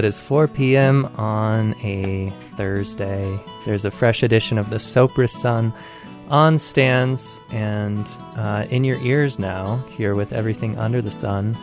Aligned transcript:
it 0.00 0.04
is 0.06 0.18
4 0.18 0.48
p.m. 0.48 1.04
on 1.18 1.74
a 1.82 2.32
Thursday. 2.56 3.38
There's 3.66 3.84
a 3.84 3.90
fresh 3.90 4.22
edition 4.22 4.56
of 4.56 4.70
the 4.70 4.78
Sopris 4.78 5.28
Sun 5.28 5.74
on 6.30 6.56
stands 6.56 7.38
and 7.50 8.08
uh, 8.34 8.64
in 8.70 8.82
your 8.82 8.98
ears 9.02 9.38
now, 9.38 9.76
here 9.90 10.14
with 10.14 10.32
everything 10.32 10.78
under 10.78 11.02
the 11.02 11.10
sun. 11.10 11.54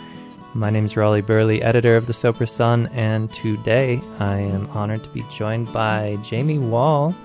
My 0.53 0.69
name 0.69 0.85
is 0.85 0.95
Raleigh 0.95 1.21
Burleigh, 1.21 1.63
editor 1.63 1.95
of 1.95 2.05
the 2.05 2.13
Sopris 2.13 2.49
Sun, 2.49 2.91
and 2.93 3.33
today 3.33 3.99
I 4.19 4.37
am 4.37 4.69
honored 4.69 5.03
to 5.05 5.09
be 5.09 5.25
joined 5.31 5.73
by 5.73 6.19
Jamie 6.21 6.59
Wall, 6.59 7.15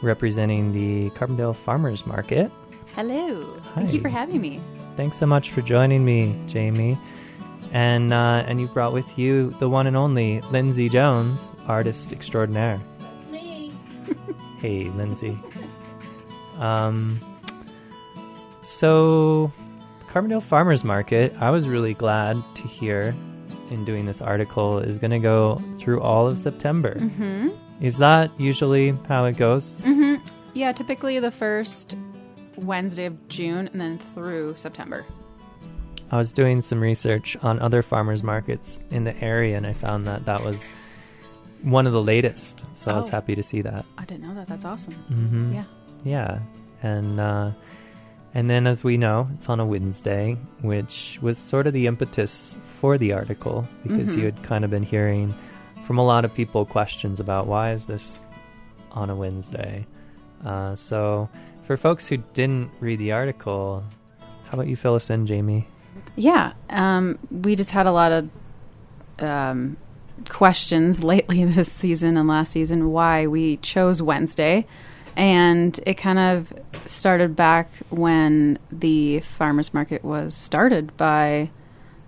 representing 0.00 0.72
the 0.72 1.10
Carbondale 1.10 1.54
Farmers 1.54 2.06
Market. 2.06 2.50
Hello. 2.94 3.60
Thank 3.74 3.92
you 3.92 4.00
for 4.00 4.08
having 4.08 4.40
me. 4.40 4.62
Thanks 4.96 5.18
so 5.18 5.26
much 5.26 5.50
for 5.50 5.60
joining 5.60 6.06
me, 6.06 6.34
Jamie. 6.46 6.96
And 7.74 8.12
uh, 8.12 8.44
and 8.46 8.60
you've 8.60 8.72
brought 8.72 8.92
with 8.92 9.18
you 9.18 9.50
the 9.58 9.68
one 9.68 9.88
and 9.88 9.96
only 9.96 10.40
Lindsay 10.52 10.88
Jones, 10.88 11.50
artist 11.66 12.12
extraordinaire. 12.12 12.80
That's 13.00 13.30
Me. 13.30 13.72
Hey, 14.60 14.84
Lindsay. 14.84 15.36
Um, 16.58 17.20
so, 18.62 19.52
Carbondale 20.08 20.40
Farmers 20.40 20.84
Market, 20.84 21.34
I 21.40 21.50
was 21.50 21.68
really 21.68 21.94
glad 21.94 22.40
to 22.54 22.62
hear 22.62 23.14
in 23.70 23.84
doing 23.84 24.06
this 24.06 24.22
article, 24.22 24.78
is 24.78 24.98
going 24.98 25.10
to 25.10 25.18
go 25.18 25.60
through 25.78 26.00
all 26.00 26.28
of 26.28 26.38
September. 26.38 26.94
Mm-hmm. 26.94 27.48
Is 27.80 27.98
that 27.98 28.30
usually 28.38 28.96
how 29.08 29.24
it 29.24 29.36
goes? 29.36 29.80
Mm-hmm. 29.80 30.24
Yeah, 30.54 30.70
typically 30.70 31.18
the 31.18 31.32
first 31.32 31.96
Wednesday 32.56 33.06
of 33.06 33.28
June 33.28 33.68
and 33.72 33.80
then 33.80 33.98
through 33.98 34.54
September. 34.56 35.04
I 36.14 36.18
was 36.18 36.32
doing 36.32 36.62
some 36.62 36.80
research 36.80 37.36
on 37.42 37.58
other 37.58 37.82
farmers 37.82 38.22
markets 38.22 38.78
in 38.90 39.02
the 39.02 39.16
area, 39.22 39.56
and 39.56 39.66
I 39.66 39.72
found 39.72 40.06
that 40.06 40.26
that 40.26 40.44
was 40.44 40.68
one 41.62 41.88
of 41.88 41.92
the 41.92 42.02
latest. 42.02 42.64
So 42.72 42.92
I 42.92 42.96
was 42.96 43.08
Oh. 43.08 43.10
happy 43.10 43.34
to 43.34 43.42
see 43.42 43.62
that. 43.62 43.84
I 43.98 44.04
didn't 44.04 44.22
know 44.22 44.34
that. 44.36 44.46
That's 44.46 44.64
awesome. 44.64 44.94
hmm 45.08 45.52
Yeah. 45.52 45.64
yeah, 46.04 46.38
and 46.84 47.18
uh, 47.18 47.50
and 48.32 48.48
then 48.48 48.66
as 48.68 48.84
we 48.84 48.96
know, 48.96 49.28
it's 49.34 49.48
on 49.48 49.58
a 49.58 49.66
Wednesday, 49.66 50.36
which 50.62 51.18
was 51.20 51.36
sort 51.36 51.66
of 51.66 51.72
the 51.72 51.86
impetus 51.88 52.56
for 52.78 52.96
the 52.96 53.12
article 53.12 53.66
because 53.82 54.10
Mhm. 54.14 54.18
you 54.18 54.24
had 54.26 54.40
kind 54.44 54.64
of 54.64 54.70
been 54.70 54.82
hearing 54.84 55.34
from 55.82 55.98
a 55.98 56.04
lot 56.04 56.24
of 56.24 56.32
people 56.32 56.64
questions 56.64 57.18
about 57.18 57.46
why 57.48 57.72
is 57.72 57.86
this 57.86 58.24
on 58.92 59.10
a 59.10 59.16
Wednesday. 59.16 59.84
Uh, 60.44 60.76
so 60.76 61.28
for 61.64 61.76
folks 61.76 62.06
who 62.08 62.18
didn't 62.34 62.70
read 62.80 62.98
the 63.00 63.10
article, 63.12 63.82
how 64.44 64.52
about 64.54 64.68
you 64.68 64.76
fill 64.76 64.94
us 64.94 65.10
in, 65.10 65.26
Jamie? 65.26 65.66
Yeah. 66.16 66.52
Um, 66.70 67.18
we 67.30 67.56
just 67.56 67.70
had 67.70 67.86
a 67.86 67.92
lot 67.92 68.12
of 68.12 68.28
um, 69.18 69.76
questions 70.28 71.02
lately 71.04 71.44
this 71.44 71.72
season 71.72 72.16
and 72.16 72.28
last 72.28 72.52
season 72.52 72.90
why 72.90 73.26
we 73.26 73.58
chose 73.58 74.00
Wednesday. 74.02 74.66
And 75.16 75.78
it 75.86 75.94
kind 75.94 76.18
of 76.18 76.52
started 76.86 77.36
back 77.36 77.70
when 77.90 78.58
the 78.72 79.20
farmers 79.20 79.72
market 79.72 80.04
was 80.04 80.34
started 80.34 80.96
by 80.96 81.50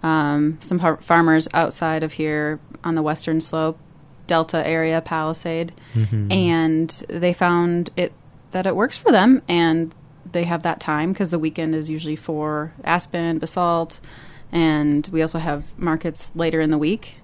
um, 0.03 0.59
some 0.61 0.79
par- 0.79 0.99
farmers 0.99 1.47
outside 1.55 2.03
of 2.03 2.15
here 2.15 2.59
on 2.83 2.97
the 2.97 3.03
western 3.03 3.41
slope, 3.41 3.79
Delta 4.27 4.67
area, 4.67 5.01
Palisade. 5.01 5.73
Mm-hmm. 5.95 6.33
and 6.33 6.91
they 7.09 7.33
found 7.33 7.91
it 7.97 8.13
that 8.51 8.67
it 8.67 8.75
works 8.75 8.97
for 8.97 9.13
them 9.13 9.43
and 9.49 9.95
they 10.33 10.45
have 10.45 10.63
that 10.63 10.81
time 10.81 11.13
because 11.13 11.31
the 11.31 11.39
weekend 11.39 11.75
is 11.75 11.91
usually 11.91 12.17
for 12.17 12.73
aspen 12.85 13.39
basalt 13.39 14.01
and 14.53 15.07
we 15.09 15.23
also 15.23 15.39
have 15.39 15.79
markets 15.79 16.33
later 16.35 16.61
in 16.61 16.71
the 16.71 16.79
week. 16.79 17.17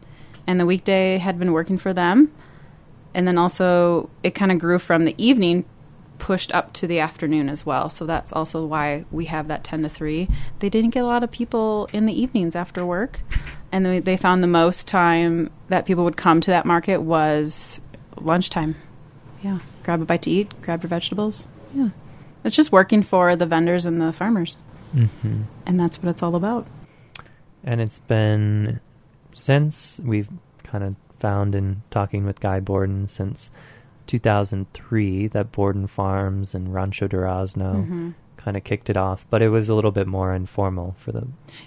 And 0.46 0.58
the 0.58 0.66
weekday 0.66 1.18
had 1.18 1.38
been 1.38 1.52
working 1.52 1.78
for 1.78 1.92
them. 1.92 2.32
And 3.14 3.28
then 3.28 3.38
also 3.38 4.10
it 4.22 4.34
kind 4.34 4.50
of 4.50 4.58
grew 4.58 4.78
from 4.78 5.04
the 5.04 5.14
evening 5.22 5.64
pushed 6.18 6.52
up 6.54 6.72
to 6.72 6.86
the 6.86 7.00
afternoon 7.00 7.48
as 7.48 7.66
well. 7.66 7.90
So 7.90 8.06
that's 8.06 8.32
also 8.32 8.64
why 8.64 9.04
we 9.10 9.24
have 9.26 9.48
that 9.48 9.64
10 9.64 9.82
to 9.82 9.88
3 9.88 10.28
they 10.60 10.68
didn't 10.68 10.90
get 10.90 11.02
a 11.02 11.06
lot 11.06 11.24
of 11.24 11.30
people 11.30 11.88
in 11.92 12.06
the 12.06 12.20
evenings 12.20 12.54
after 12.54 12.84
work. 12.86 13.20
And 13.70 13.86
they, 13.86 14.00
they 14.00 14.16
found 14.16 14.42
the 14.42 14.48
most 14.48 14.86
time 14.86 15.50
that 15.68 15.86
people 15.86 16.04
would 16.04 16.16
come 16.16 16.40
to 16.42 16.50
that 16.50 16.66
market 16.66 16.98
was 16.98 17.80
lunchtime. 18.16 18.76
Yeah 19.42 19.58
grab 19.82 20.00
a 20.00 20.04
bite 20.04 20.22
to 20.22 20.30
eat 20.30 20.52
grab 20.62 20.82
your 20.82 20.88
vegetables. 20.88 21.46
Yeah 21.74 21.88
it's 22.44 22.56
just 22.56 22.72
working 22.72 23.02
for 23.02 23.36
the 23.36 23.46
vendors 23.46 23.86
and 23.86 24.00
the 24.00 24.12
farmers 24.12 24.56
Mm-hmm. 24.94 25.42
and 25.66 25.80
that's 25.80 26.02
what 26.02 26.10
it's 26.10 26.22
all 26.22 26.34
about 26.36 26.66
And 27.64 27.80
it's 27.80 27.98
been 28.00 28.80
since 29.32 29.98
we've 30.04 30.28
kind 30.64 30.84
of 30.84 30.96
found 31.18 31.54
in 31.54 31.82
talking 31.90 32.24
with 32.26 32.40
Guy 32.40 32.60
Borden 32.60 33.06
since 33.06 33.50
2003 34.06 35.28
that 35.28 35.52
Borden 35.52 35.86
Farms 35.86 36.54
and 36.54 36.72
Rancho 36.74 37.08
Durazno 37.08 37.86
Mhm. 37.86 38.14
kind 38.36 38.56
of 38.56 38.64
kicked 38.64 38.90
it 38.90 38.96
off, 38.96 39.26
but 39.30 39.40
it 39.42 39.48
was 39.48 39.68
a 39.68 39.74
little 39.74 39.92
bit 39.92 40.06
more 40.06 40.34
informal 40.34 40.94
for 40.98 41.12
the 41.12 41.26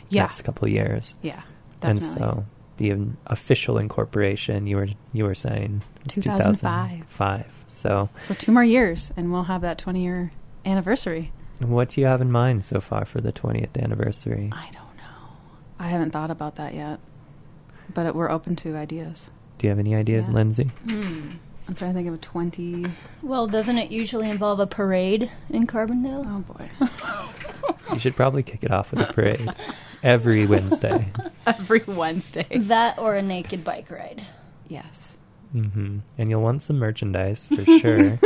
yeah 0.09 0.23
next 0.23 0.41
couple 0.43 0.67
of 0.67 0.71
years. 0.73 1.15
yeah 1.21 1.41
And 1.81 2.01
so 2.03 2.45
the 2.77 2.93
official 3.27 3.77
incorporation 3.77 4.67
you 4.67 4.75
were 4.77 4.87
you 5.13 5.23
were 5.23 5.35
saying 5.35 5.81
2005. 6.09 6.89
2005. 7.09 7.45
So 7.67 8.09
so 8.21 8.33
two 8.33 8.51
more 8.51 8.63
years 8.63 9.11
and 9.17 9.31
we'll 9.31 9.43
have 9.43 9.61
that 9.61 9.77
20 9.77 10.03
year 10.03 10.31
anniversary 10.65 11.31
what 11.59 11.89
do 11.89 12.01
you 12.01 12.07
have 12.07 12.19
in 12.21 12.31
mind 12.31 12.65
so 12.65 12.81
far 12.81 13.05
for 13.05 13.21
the 13.21 13.31
20th 13.31 13.81
anniversary? 13.81 14.49
i 14.53 14.65
don't 14.65 14.97
know 14.97 15.27
i 15.79 15.87
haven't 15.87 16.11
thought 16.11 16.31
about 16.31 16.55
that 16.55 16.73
yet 16.73 16.99
but 17.93 18.05
it, 18.05 18.15
we're 18.15 18.29
open 18.31 18.55
to 18.55 18.75
ideas 18.75 19.29
Do 19.57 19.67
you 19.67 19.69
have 19.71 19.79
any 19.79 19.95
ideas, 19.95 20.27
Yeah. 20.27 20.33
Lindsay? 20.33 20.71
Hmm. 20.87 21.29
i'm 21.67 21.75
trying 21.75 21.91
to 21.91 21.93
think 21.95 22.07
of 22.07 22.13
a 22.15 22.17
20 22.17 22.85
Well, 23.21 23.47
doesn't 23.47 23.77
it 23.77 23.91
usually 23.91 24.29
involve 24.29 24.59
a 24.59 24.67
parade 24.67 25.31
in 25.49 25.65
Carbondale? 25.67 26.25
oh 26.27 26.39
boy 26.53 26.69
You 27.93 27.99
should 27.99 28.15
probably 28.15 28.43
kick 28.43 28.63
it 28.63 28.71
off 28.71 28.91
with 28.91 29.07
a 29.07 29.13
parade 29.13 29.49
every 30.03 30.45
Wednesday. 30.45 31.07
every 31.47 31.83
wednesday 31.87 32.47
That 32.57 32.97
or 32.99 33.15
a 33.15 33.21
naked 33.21 33.63
bike 33.63 33.89
ride. 33.91 34.23
yes 34.67 35.11
Mm-hmm. 35.55 35.99
And 36.17 36.29
you'll 36.29 36.41
want 36.41 36.63
some 36.63 36.79
merchandise 36.79 37.47
for 37.47 37.63
sure. 37.79 38.19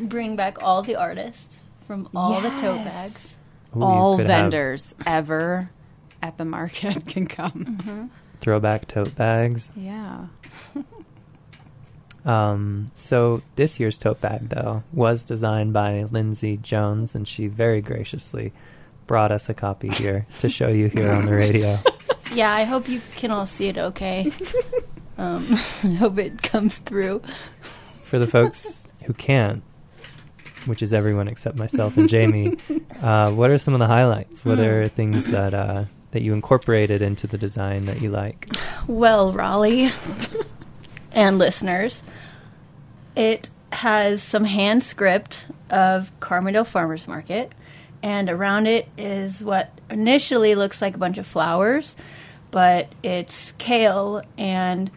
Bring 0.00 0.36
back 0.36 0.62
all 0.62 0.82
the 0.82 0.96
artists 0.96 1.58
from 1.86 2.08
all 2.14 2.40
the 2.40 2.50
tote 2.50 2.84
bags. 2.84 3.36
Ooh, 3.76 3.82
all 3.82 4.16
could 4.16 4.26
have 4.26 4.50
vendors 4.50 4.94
ever 5.06 5.70
at 6.22 6.36
the 6.38 6.44
market 6.44 7.06
can 7.06 7.26
come 7.26 8.10
throwback 8.40 8.88
tote 8.88 9.14
bags. 9.14 9.70
yeah 9.76 10.26
Um, 12.24 12.90
so 12.94 13.42
this 13.56 13.80
year's 13.80 13.96
tote 13.96 14.20
bag, 14.20 14.50
though, 14.50 14.82
was 14.92 15.24
designed 15.24 15.72
by 15.72 16.04
Lindsay 16.10 16.58
Jones, 16.58 17.14
and 17.14 17.26
she 17.26 17.46
very 17.46 17.80
graciously 17.80 18.52
brought 19.06 19.32
us 19.32 19.48
a 19.48 19.54
copy 19.54 19.88
here 19.88 20.26
to 20.40 20.48
show 20.48 20.68
you 20.68 20.88
here 20.88 21.10
on 21.10 21.24
the 21.24 21.32
radio. 21.34 21.78
Yeah, 22.34 22.52
I 22.52 22.64
hope 22.64 22.88
you 22.88 23.00
can 23.16 23.30
all 23.30 23.46
see 23.46 23.68
it 23.68 23.78
okay. 23.78 24.30
um, 25.18 25.46
I 25.82 25.94
hope 25.94 26.18
it 26.18 26.42
comes 26.42 26.76
through. 26.76 27.22
For 28.02 28.18
the 28.18 28.26
folks 28.26 28.86
who 29.04 29.14
can't, 29.14 29.62
which 30.66 30.82
is 30.82 30.92
everyone 30.92 31.28
except 31.28 31.56
myself 31.56 31.96
and 31.96 32.08
Jamie, 32.08 32.56
uh, 33.02 33.30
what 33.30 33.50
are 33.50 33.58
some 33.58 33.74
of 33.74 33.80
the 33.80 33.86
highlights? 33.86 34.44
What 34.44 34.58
are 34.58 34.88
things 34.88 35.26
that 35.28 35.54
uh, 35.54 35.84
that 36.12 36.22
you 36.22 36.32
incorporated 36.32 37.02
into 37.02 37.26
the 37.26 37.38
design 37.38 37.86
that 37.86 38.00
you 38.00 38.10
like? 38.10 38.48
Well, 38.86 39.32
Raleigh 39.32 39.90
and 41.12 41.38
listeners, 41.38 42.02
it 43.16 43.50
has 43.72 44.22
some 44.22 44.44
hand 44.44 44.82
script 44.82 45.46
of 45.70 46.12
Carbondale 46.20 46.66
Farmers 46.66 47.06
Market, 47.06 47.52
and 48.02 48.28
around 48.28 48.66
it 48.66 48.88
is 48.98 49.42
what 49.42 49.70
initially 49.88 50.54
looks 50.54 50.82
like 50.82 50.94
a 50.94 50.98
bunch 50.98 51.18
of 51.18 51.26
flowers, 51.26 51.94
but 52.50 52.88
it's 53.02 53.52
kale 53.52 54.22
and 54.36 54.90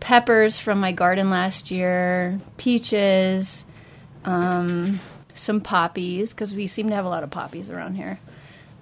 peppers 0.00 0.58
from 0.58 0.80
my 0.80 0.92
garden 0.92 1.30
last 1.30 1.70
year, 1.70 2.40
peaches, 2.56 3.64
um, 4.28 5.00
some 5.34 5.60
poppies 5.60 6.30
because 6.30 6.54
we 6.54 6.66
seem 6.66 6.88
to 6.90 6.94
have 6.94 7.04
a 7.04 7.08
lot 7.08 7.22
of 7.22 7.30
poppies 7.30 7.70
around 7.70 7.94
here, 7.94 8.20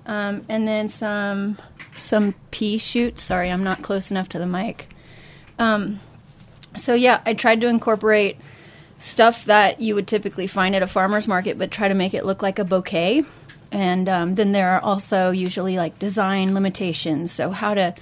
um, 0.07 0.45
and 0.49 0.67
then 0.67 0.89
some 0.89 1.59
some 1.97 2.35
pea 2.51 2.79
shoots. 2.79 3.23
Sorry, 3.23 3.51
I'm 3.51 3.65
not 3.65 3.83
close 3.83 4.11
enough 4.11 4.29
to 4.31 4.39
the 4.39 4.47
mic. 4.47 4.89
Um, 5.59 6.01
so 6.77 6.95
yeah, 6.95 7.23
I 7.25 7.35
tried 7.35 7.61
to 7.61 7.69
incorporate 7.69 8.37
stuff 8.99 9.45
that 9.45 9.81
you 9.81 9.95
would 9.95 10.09
typically 10.09 10.47
find 10.47 10.75
at 10.75 10.83
a 10.83 10.87
farmer's 10.87 11.29
market, 11.29 11.59
but 11.59 11.71
try 11.71 11.89
to 11.89 11.95
make 11.95 12.15
it 12.15 12.25
look 12.25 12.43
like 12.43 12.59
a 12.59 12.65
bouquet. 12.65 13.25
And 13.71 14.09
um, 14.09 14.35
then 14.35 14.53
there 14.53 14.71
are 14.71 14.81
also 14.81 15.31
usually 15.31 15.77
like 15.77 15.99
design 15.99 16.55
limitations. 16.55 17.31
So 17.33 17.51
how 17.51 17.75
to 17.75 17.95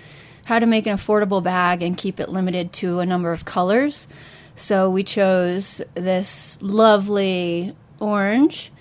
how 0.45 0.59
to 0.59 0.67
make 0.67 0.87
an 0.87 0.97
affordable 0.97 1.43
bag 1.43 1.83
and 1.83 1.97
keep 1.97 2.21
it 2.21 2.29
limited 2.29 2.73
to 2.75 3.01
a 3.01 3.07
number 3.07 3.33
of 3.33 3.45
colors. 3.45 4.07
So 4.57 4.89
we 4.91 5.03
chose 5.03 5.81
this 5.95 6.59
lovely 6.61 7.75
orange 8.01 8.73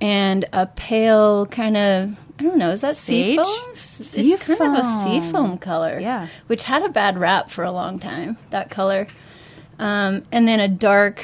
and 0.00 0.44
a 0.52 0.66
pale 0.66 1.46
kind 1.46 1.76
of 1.76 2.16
I 2.38 2.42
don't 2.42 2.56
know. 2.56 2.70
Is 2.70 2.80
that 2.80 2.96
Sage? 2.96 3.36
seafoam? 3.36 3.70
S- 3.72 4.14
It's 4.16 4.44
kind 4.44 4.60
of 4.62 4.72
a 4.72 4.82
Seafoam. 4.82 5.02
seafoam 5.22 5.58
color. 5.58 5.98
Yeah. 6.00 6.28
Which 6.46 6.62
had 6.62 6.82
a 6.82 6.88
bad 6.88 7.18
rap 7.18 7.50
for 7.50 7.64
a 7.64 7.70
long 7.70 7.98
time, 7.98 8.38
that 8.48 8.70
color. 8.70 9.08
Um, 9.78 10.22
and 10.32 10.48
then 10.48 10.58
a 10.58 10.66
dark, 10.68 11.22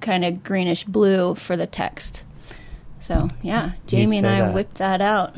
kind 0.00 0.24
of 0.24 0.44
greenish 0.44 0.84
blue 0.84 1.34
for 1.34 1.56
the 1.56 1.66
text. 1.66 2.22
So, 3.00 3.28
yeah, 3.42 3.72
Jamie 3.88 4.18
and 4.18 4.26
I 4.26 4.40
that. 4.42 4.54
whipped 4.54 4.74
that 4.76 5.00
out 5.00 5.34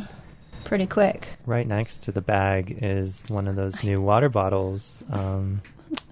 pretty 0.64 0.87
quick. 0.87 1.28
Right 1.46 1.67
next 1.67 2.02
to 2.02 2.12
the 2.12 2.20
bag 2.20 2.78
is 2.82 3.22
one 3.28 3.49
of 3.49 3.56
those 3.56 3.82
new 3.82 4.02
water 4.02 4.28
bottles 4.28 5.02
um, 5.10 5.62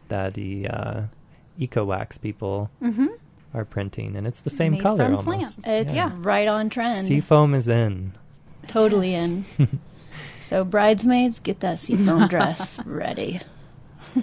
that 0.09 0.33
the 0.33 0.69
uh, 0.69 1.03
Eco 1.59 1.85
Wax 1.85 2.19
people 2.19 2.71
Mm-hmm. 2.83 3.07
are 3.55 3.65
printing, 3.65 4.17
and 4.17 4.27
it's 4.27 4.41
the 4.41 4.51
same 4.51 4.73
Made 4.73 4.83
color 4.83 5.05
almost. 5.05 5.25
plants. 5.25 5.59
It's 5.65 5.95
Yeah. 5.95 6.11
right 6.17 6.49
on 6.49 6.71
trend. 6.71 7.07
Seafoam 7.07 7.55
is 7.55 7.69
in. 7.69 8.13
Totally 8.67 9.11
Yes. 9.13 9.45
in. 9.59 9.81
so, 10.41 10.65
bridesmaids, 10.65 11.41
get 11.41 11.61
that 11.61 11.79
seafoam 11.79 12.29
dress 12.35 12.79
ready. 12.85 13.41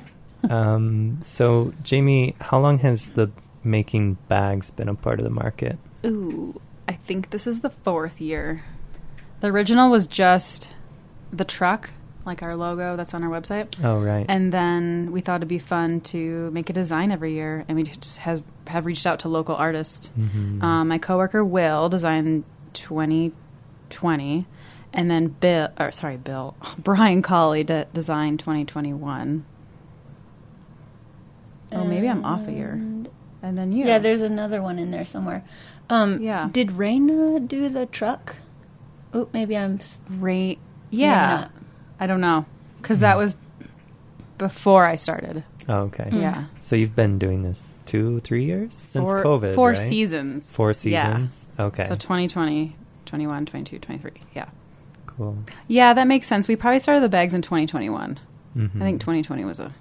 Um, 0.49 1.19
so, 1.21 1.73
Jamie, 1.83 2.35
how 2.39 2.59
long 2.59 2.79
has 2.79 3.07
the 3.07 3.29
making 3.63 4.13
bags 4.29 4.71
been 4.71 4.87
a 4.87 4.95
part 4.95 5.19
of 5.19 5.25
the 5.25 5.29
market? 5.29 5.77
Ooh, 6.05 6.61
I 6.87 6.93
think 6.93 7.31
this 7.31 7.45
is 7.45 7.59
the 7.59 7.69
fourth 7.69 8.21
year. 8.21 8.63
The 9.41 9.47
original 9.47 9.91
was 9.91 10.07
just 10.07 10.71
the 11.31 11.43
truck, 11.43 11.89
like 12.29 12.41
our 12.43 12.55
logo 12.55 12.95
that's 12.95 13.13
on 13.13 13.23
our 13.23 13.29
website. 13.29 13.67
Oh, 13.83 13.99
right. 13.99 14.25
And 14.29 14.51
then 14.53 15.11
we 15.11 15.21
thought 15.21 15.37
it'd 15.37 15.47
be 15.49 15.59
fun 15.59 15.99
to 16.13 16.49
make 16.51 16.69
a 16.69 16.73
design 16.73 17.11
every 17.11 17.33
year, 17.33 17.65
and 17.67 17.75
we 17.75 17.83
just 17.83 18.19
have, 18.19 18.41
have 18.67 18.85
reached 18.85 19.05
out 19.05 19.19
to 19.19 19.29
local 19.29 19.55
artists. 19.55 20.09
Mhm. 20.17 20.63
Um, 20.63 20.87
my 20.87 20.97
coworker 20.97 21.43
Will 21.43 21.89
designed 21.89 22.43
2020, 22.73 24.45
and 24.93 25.11
then 25.11 25.27
Bill, 25.27 25.69
or 25.79 25.91
sorry, 25.91 26.17
Bill, 26.17 26.55
Brian 26.77 27.21
Colley 27.21 27.63
de- 27.63 27.87
designed 27.93 28.39
2021. 28.39 29.45
Oh, 31.71 31.83
maybe 31.83 32.07
I'm 32.09 32.25
off 32.25 32.47
a 32.47 32.51
year. 32.51 32.71
And- 32.73 33.09
And 33.41 33.57
then 33.57 33.71
you. 33.71 33.85
Yeah, 33.85 33.99
there's 33.99 34.21
another 34.21 34.61
one 34.61 34.79
in 34.79 34.91
there 34.91 35.05
somewhere. 35.05 35.43
Um, 35.89 36.21
Yeah. 36.21 36.49
Did 36.51 36.69
Raina 36.71 37.47
do 37.47 37.69
the 37.69 37.85
truck? 37.85 38.35
Oh, 39.13 39.29
maybe 39.33 39.55
I'm. 39.57 39.75
s- 39.79 39.97
Right. 40.09 40.59
maybe 40.91 41.03
Yeah. 41.03 41.47
Not. 41.99 42.03
I 42.03 42.07
don't 42.07 42.21
know. 42.21 42.45
Because 42.81 42.99
that 42.99 43.17
was 43.17 43.35
before 44.37 44.85
I 44.85 44.95
started. 44.95 45.43
oh, 45.67 45.81
okay. 45.91 46.09
Yeah. 46.13 46.45
So, 46.57 46.75
you've 46.75 46.95
been 46.95 47.19
doing 47.19 47.43
this 47.43 47.79
two, 47.85 48.19
three 48.21 48.45
years 48.45 48.73
since 48.75 49.03
four, 49.03 49.23
COVID, 49.23 49.55
Four 49.55 49.69
right? 49.69 49.77
seasons. 49.77 50.51
Four 50.51 50.69
Yeah. 50.69 50.73
seasons? 50.73 51.47
Okay. 51.59 51.83
So 51.83 51.95
2020, 51.95 52.75
21, 53.05 53.45
22, 53.45 53.79
23. 53.79 54.11
Yeah. 54.35 54.45
cool. 55.05 55.37
Yeah, 55.67 55.93
that 55.93 56.07
makes 56.07 56.27
sense. 56.27 56.47
We 56.47 56.55
probably 56.55 56.79
started 56.79 57.01
the 57.01 57.09
bags 57.09 57.33
in 57.33 57.41
2021. 57.41 58.17
Mhm. 58.55 58.75
I 58.77 58.79
think 58.85 59.01
2020 59.01 59.43
was 59.43 59.59
a. 59.59 59.73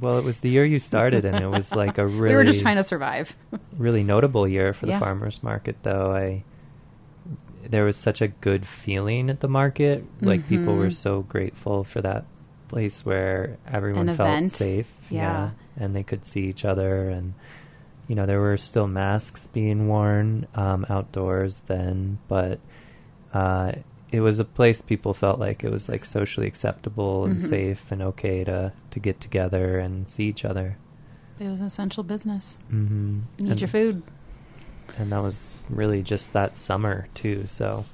Well, 0.00 0.18
it 0.18 0.24
was 0.24 0.40
the 0.40 0.50
year 0.50 0.64
you 0.64 0.78
started, 0.80 1.24
and 1.24 1.36
it 1.36 1.46
was 1.46 1.72
like 1.74 1.96
a 1.96 2.06
really 2.06 2.28
we 2.30 2.34
were 2.34 2.44
just 2.44 2.60
trying 2.60 2.76
to 2.76 2.82
survive. 2.82 3.34
really 3.78 4.02
notable 4.02 4.46
year 4.48 4.72
for 4.74 4.86
the 4.86 4.92
Yeah. 4.92 4.98
farmers 4.98 5.42
market 5.42 5.76
though 5.84 6.12
i 6.12 6.42
there 7.68 7.84
was 7.84 7.96
such 7.96 8.20
a 8.20 8.28
good 8.28 8.66
feeling 8.66 9.30
at 9.30 9.40
the 9.40 9.48
market 9.48 10.04
like 10.20 10.46
people 10.48 10.76
were 10.76 10.86
Mhm. 10.88 10.92
so 10.92 11.22
grateful 11.22 11.84
for 11.84 12.00
that 12.02 12.24
place 12.68 13.04
where 13.04 13.56
everyone 13.66 14.08
felt 14.14 14.50
safe 14.50 14.90
Yeah. 15.10 15.50
and 15.76 15.94
they 15.96 16.02
could 16.02 16.24
see 16.24 16.46
each 16.46 16.64
other 16.64 17.08
and 17.08 17.34
you 18.06 18.14
know 18.14 18.26
there 18.26 18.40
were 18.40 18.56
still 18.56 18.86
masks 18.86 19.46
being 19.48 19.88
worn 19.88 20.46
um, 20.54 20.86
outdoors 20.88 21.60
then 21.66 22.18
but 22.28 22.58
uh, 23.34 23.72
it 24.10 24.20
was 24.20 24.38
a 24.38 24.44
place 24.44 24.80
people 24.80 25.12
felt 25.12 25.38
like 25.38 25.62
it 25.64 25.70
was 25.70 25.88
like 25.88 26.04
socially 26.04 26.46
acceptable 26.46 27.24
and 27.26 27.36
Mhm. 27.36 27.40
safe 27.48 27.92
and 27.92 28.00
okay 28.02 28.44
to 28.44 28.72
to 28.90 29.00
get 29.00 29.20
together 29.20 29.78
and 29.78 30.08
see 30.08 30.24
each 30.24 30.44
other 30.44 30.76
It 31.40 31.48
was 31.48 31.60
an 31.60 31.66
essential 31.66 32.02
business. 32.02 32.58
mm-hmm. 32.72 33.20
Need 33.38 33.60
your 33.60 33.68
food. 33.68 34.02
And 34.98 35.12
that 35.12 35.22
was 35.22 35.54
really 35.70 36.02
just 36.02 36.32
that 36.32 36.56
summer 36.56 37.06
too 37.14 37.46
so 37.46 37.84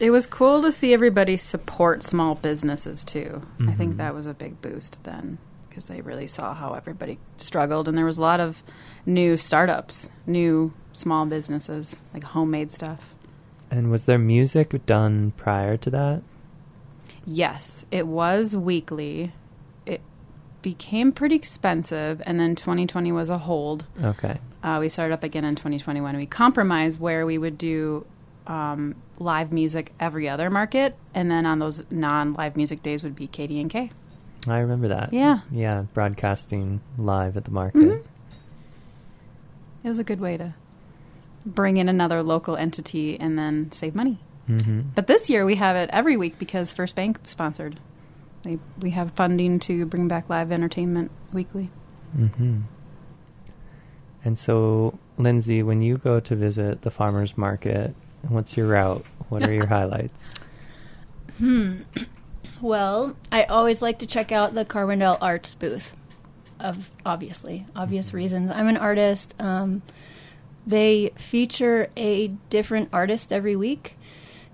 It 0.00 0.10
was 0.10 0.26
cool 0.26 0.60
to 0.62 0.72
see 0.72 0.92
everybody 0.92 1.36
support 1.36 2.02
small 2.02 2.34
businesses 2.34 3.04
too. 3.04 3.42
I 3.68 3.72
think 3.72 3.94
Mhm. 3.94 3.98
that 3.98 4.12
was 4.14 4.26
a 4.26 4.34
big 4.34 4.60
boost 4.60 4.98
then 5.04 5.38
because 5.68 5.86
they 5.86 6.00
really 6.00 6.26
saw 6.26 6.52
how 6.54 6.72
everybody 6.74 7.18
struggled, 7.36 7.86
and 7.88 7.96
there 7.96 8.04
was 8.04 8.18
a 8.18 8.22
lot 8.22 8.40
of 8.40 8.62
new 9.06 9.36
startups, 9.36 10.10
new 10.26 10.72
small 10.92 11.26
businesses, 11.26 11.96
like 12.12 12.24
homemade 12.24 12.70
stuff. 12.72 13.14
and 13.70 13.90
was 13.90 14.04
there 14.04 14.18
music 14.18 14.84
done 14.86 15.32
prior 15.36 15.76
to 15.76 15.90
that 15.90 16.22
Yes, 17.26 17.84
it 17.90 18.06
was 18.06 18.54
weekly. 18.54 19.32
Became 20.64 21.12
pretty 21.12 21.34
expensive, 21.34 22.22
and 22.24 22.40
then 22.40 22.56
2020 22.56 23.12
was 23.12 23.28
a 23.28 23.36
hold. 23.36 23.84
okay 24.02 24.38
Uh, 24.62 24.78
we 24.80 24.88
started 24.88 25.12
up 25.12 25.22
again 25.22 25.44
in 25.44 25.54
2021. 25.56 26.16
We 26.16 26.24
compromised 26.24 26.98
where 26.98 27.26
we 27.26 27.36
would 27.36 27.58
do 27.58 28.06
um, 28.46 28.94
live 29.18 29.52
music 29.52 29.92
every 30.00 30.26
other 30.26 30.48
market, 30.48 30.96
and 31.14 31.30
then 31.30 31.44
on 31.44 31.58
those 31.58 31.84
non-live 31.90 32.56
music 32.56 32.82
days 32.82 33.02
would 33.02 33.14
be 33.14 33.28
KDNK. 33.28 33.90
i 34.48 34.58
remember 34.58 34.88
that 34.88 35.12
Yeah. 35.12 35.40
yeah 35.52 35.82
broadcasting 35.92 36.80
live 36.96 37.36
at 37.36 37.44
the 37.44 37.50
market 37.50 37.82
Mhm. 37.82 38.02
It 39.84 39.88
was 39.90 39.98
a 39.98 40.04
good 40.04 40.20
way 40.20 40.38
to 40.38 40.54
bring 41.44 41.76
in 41.76 41.90
another 41.90 42.22
local 42.22 42.56
entity 42.56 43.20
and 43.20 43.38
then 43.38 43.70
save 43.70 43.94
money. 43.94 44.18
mm-hmm. 44.48 44.80
But 44.94 45.08
this 45.08 45.28
year 45.28 45.44
we 45.44 45.56
have 45.56 45.76
it 45.76 45.90
every 45.92 46.16
week 46.16 46.38
because 46.38 46.72
First 46.72 46.96
Bank 46.96 47.18
sponsored. 47.26 47.78
They, 48.44 48.58
we 48.78 48.90
have 48.90 49.12
funding 49.12 49.58
to 49.60 49.86
bring 49.86 50.06
back 50.06 50.28
live 50.28 50.52
entertainment 50.52 51.10
weekly. 51.32 51.70
Mm-hmm. 52.16 52.60
and 54.24 54.38
so 54.38 54.96
lindsay 55.18 55.62
when 55.64 55.82
you 55.82 55.98
go 55.98 56.20
to 56.20 56.36
visit 56.36 56.82
the 56.82 56.90
farmers 56.92 57.36
market 57.36 57.92
what's 58.28 58.56
your 58.56 58.68
route 58.68 59.04
what 59.30 59.42
are 59.42 59.52
your 59.52 59.66
highlights 59.66 60.32
Hmm. 61.38 61.78
Well, 62.60 63.16
I 63.32 63.42
always 63.44 63.82
like 63.82 63.98
to 63.98 64.06
check 64.06 64.30
out 64.32 64.54
the 64.54 64.64
Carbondale 64.64 65.18
Arts 65.20 65.54
booth. 65.54 65.92
Of 66.60 66.88
obviously 67.04 67.66
obvious 67.74 68.14
reasons. 68.14 68.50
I'm 68.50 68.68
an 68.68 68.76
artist. 68.78 69.34
Um, 69.38 69.82
they 70.66 71.10
feature 71.16 71.90
a 71.96 72.28
different 72.48 72.88
artist 72.92 73.32
every 73.32 73.56
week, 73.56 73.96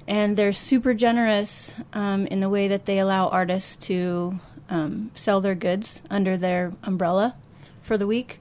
and 0.07 0.37
they're 0.37 0.52
super 0.52 0.95
generous 0.95 1.75
um, 1.92 2.26
in 2.26 2.40
the 2.40 2.49
way 2.49 2.69
that 2.69 2.87
they 2.87 2.99
allow 2.99 3.28
artists 3.28 3.76
to 3.87 4.40
um, 4.69 5.11
sell 5.14 5.40
their 5.40 5.54
goods 5.54 6.00
under 6.11 6.37
their 6.37 6.73
umbrella 6.83 7.35
for 7.83 7.97
the 7.97 8.07
week. 8.07 8.40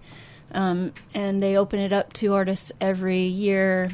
Um, 0.52 0.94
and 1.14 1.44
they 1.44 1.56
open 1.56 1.80
it 1.80 1.94
up 1.94 2.14
to 2.14 2.34
artists 2.34 2.72
every 2.82 3.22
year. 3.22 3.92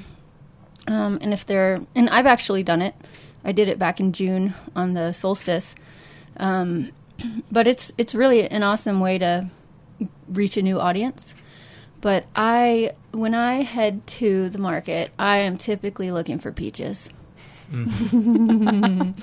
Um, 0.88 1.17
and 1.22 1.34
if 1.34 1.45
they're, 1.45 1.81
and 1.95 2.10
I've 2.10 2.25
actually 2.25 2.63
done 2.63 2.81
it. 2.81 2.95
I 3.43 3.51
did 3.51 3.67
it 3.67 3.77
back 3.77 4.00
in 4.00 4.12
June 4.12 4.55
on 4.75 4.93
the 4.93 5.12
solstice. 5.13 5.75
Um, 6.38 6.91
but 7.51 7.67
it's 7.67 7.91
it's 7.98 8.15
really 8.15 8.50
an 8.50 8.63
awesome 8.63 9.00
way 9.00 9.17
to 9.19 9.50
reach 10.27 10.57
a 10.57 10.62
new 10.62 10.79
audience. 10.79 11.36
But 12.01 12.25
I, 12.36 12.91
when 13.12 13.34
I 13.34 13.63
head 13.63 14.05
to 14.07 14.50
the 14.50 14.60
market, 14.60 15.12
I 15.17 15.38
am 15.38 15.57
typically 15.57 16.12
looking 16.12 16.38
for 16.38 16.51
peaches. 16.51 17.10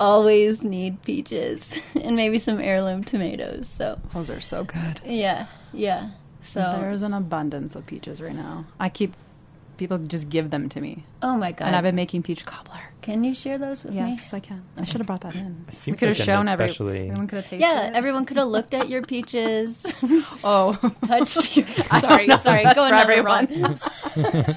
Always 0.00 0.62
need 0.62 1.02
peaches 1.02 1.80
and 2.02 2.16
maybe 2.16 2.38
some 2.38 2.58
heirloom 2.60 3.04
tomatoes. 3.04 3.68
So 3.76 3.98
Those 4.12 4.30
are 4.30 4.40
so 4.40 4.64
good. 4.64 5.00
yeah, 5.04 5.46
yeah. 5.72 6.10
So 6.42 6.60
There's 6.80 7.02
an 7.02 7.12
abundance 7.14 7.74
of 7.74 7.86
peaches 7.86 8.20
right 8.20 8.34
now. 8.34 8.66
I 8.78 8.88
keep 8.88 9.14
people 9.78 9.98
just 9.98 10.28
give 10.30 10.50
them 10.50 10.68
to 10.70 10.80
me, 10.80 11.04
oh 11.22 11.36
my 11.36 11.52
god, 11.52 11.66
and 11.66 11.76
I've 11.76 11.82
been 11.82 11.96
making 11.96 12.22
peach 12.22 12.46
cobbler. 12.46 12.80
can 13.02 13.22
you 13.24 13.34
share 13.34 13.58
those 13.58 13.84
with 13.84 13.92
me? 13.92 13.98
Yes, 14.00 14.32
I 14.32 14.40
can. 14.40 14.62
I 14.76 14.84
should 14.84 15.00
have 15.00 15.06
brought 15.06 15.20
that 15.20 15.34
in. 15.34 15.66
It 15.68 15.82
We 15.86 15.92
could 15.92 16.08
have 16.08 16.18
like 16.18 16.20
an 16.20 16.24
shown 16.24 16.48
every, 16.48 16.64
everyone. 16.70 17.26
Could 17.26 17.36
have 17.36 17.44
tasted 17.44 17.60
Yeah, 17.60 17.88
it. 17.88 17.94
everyone 17.94 18.24
could 18.24 18.36
have 18.38 18.48
looked 18.48 18.72
at 18.72 18.88
your 18.88 19.02
peaches, 19.02 19.82
Oh, 20.44 20.72
touched 21.06 21.56
your. 21.58 21.66
Sorry, 22.00 22.26
sorry. 22.28 22.62
That's 22.64 22.74
Go 22.74 22.88
for 22.88 22.94
another 22.94 23.12
everyone. 23.12 23.78
run. 24.14 24.56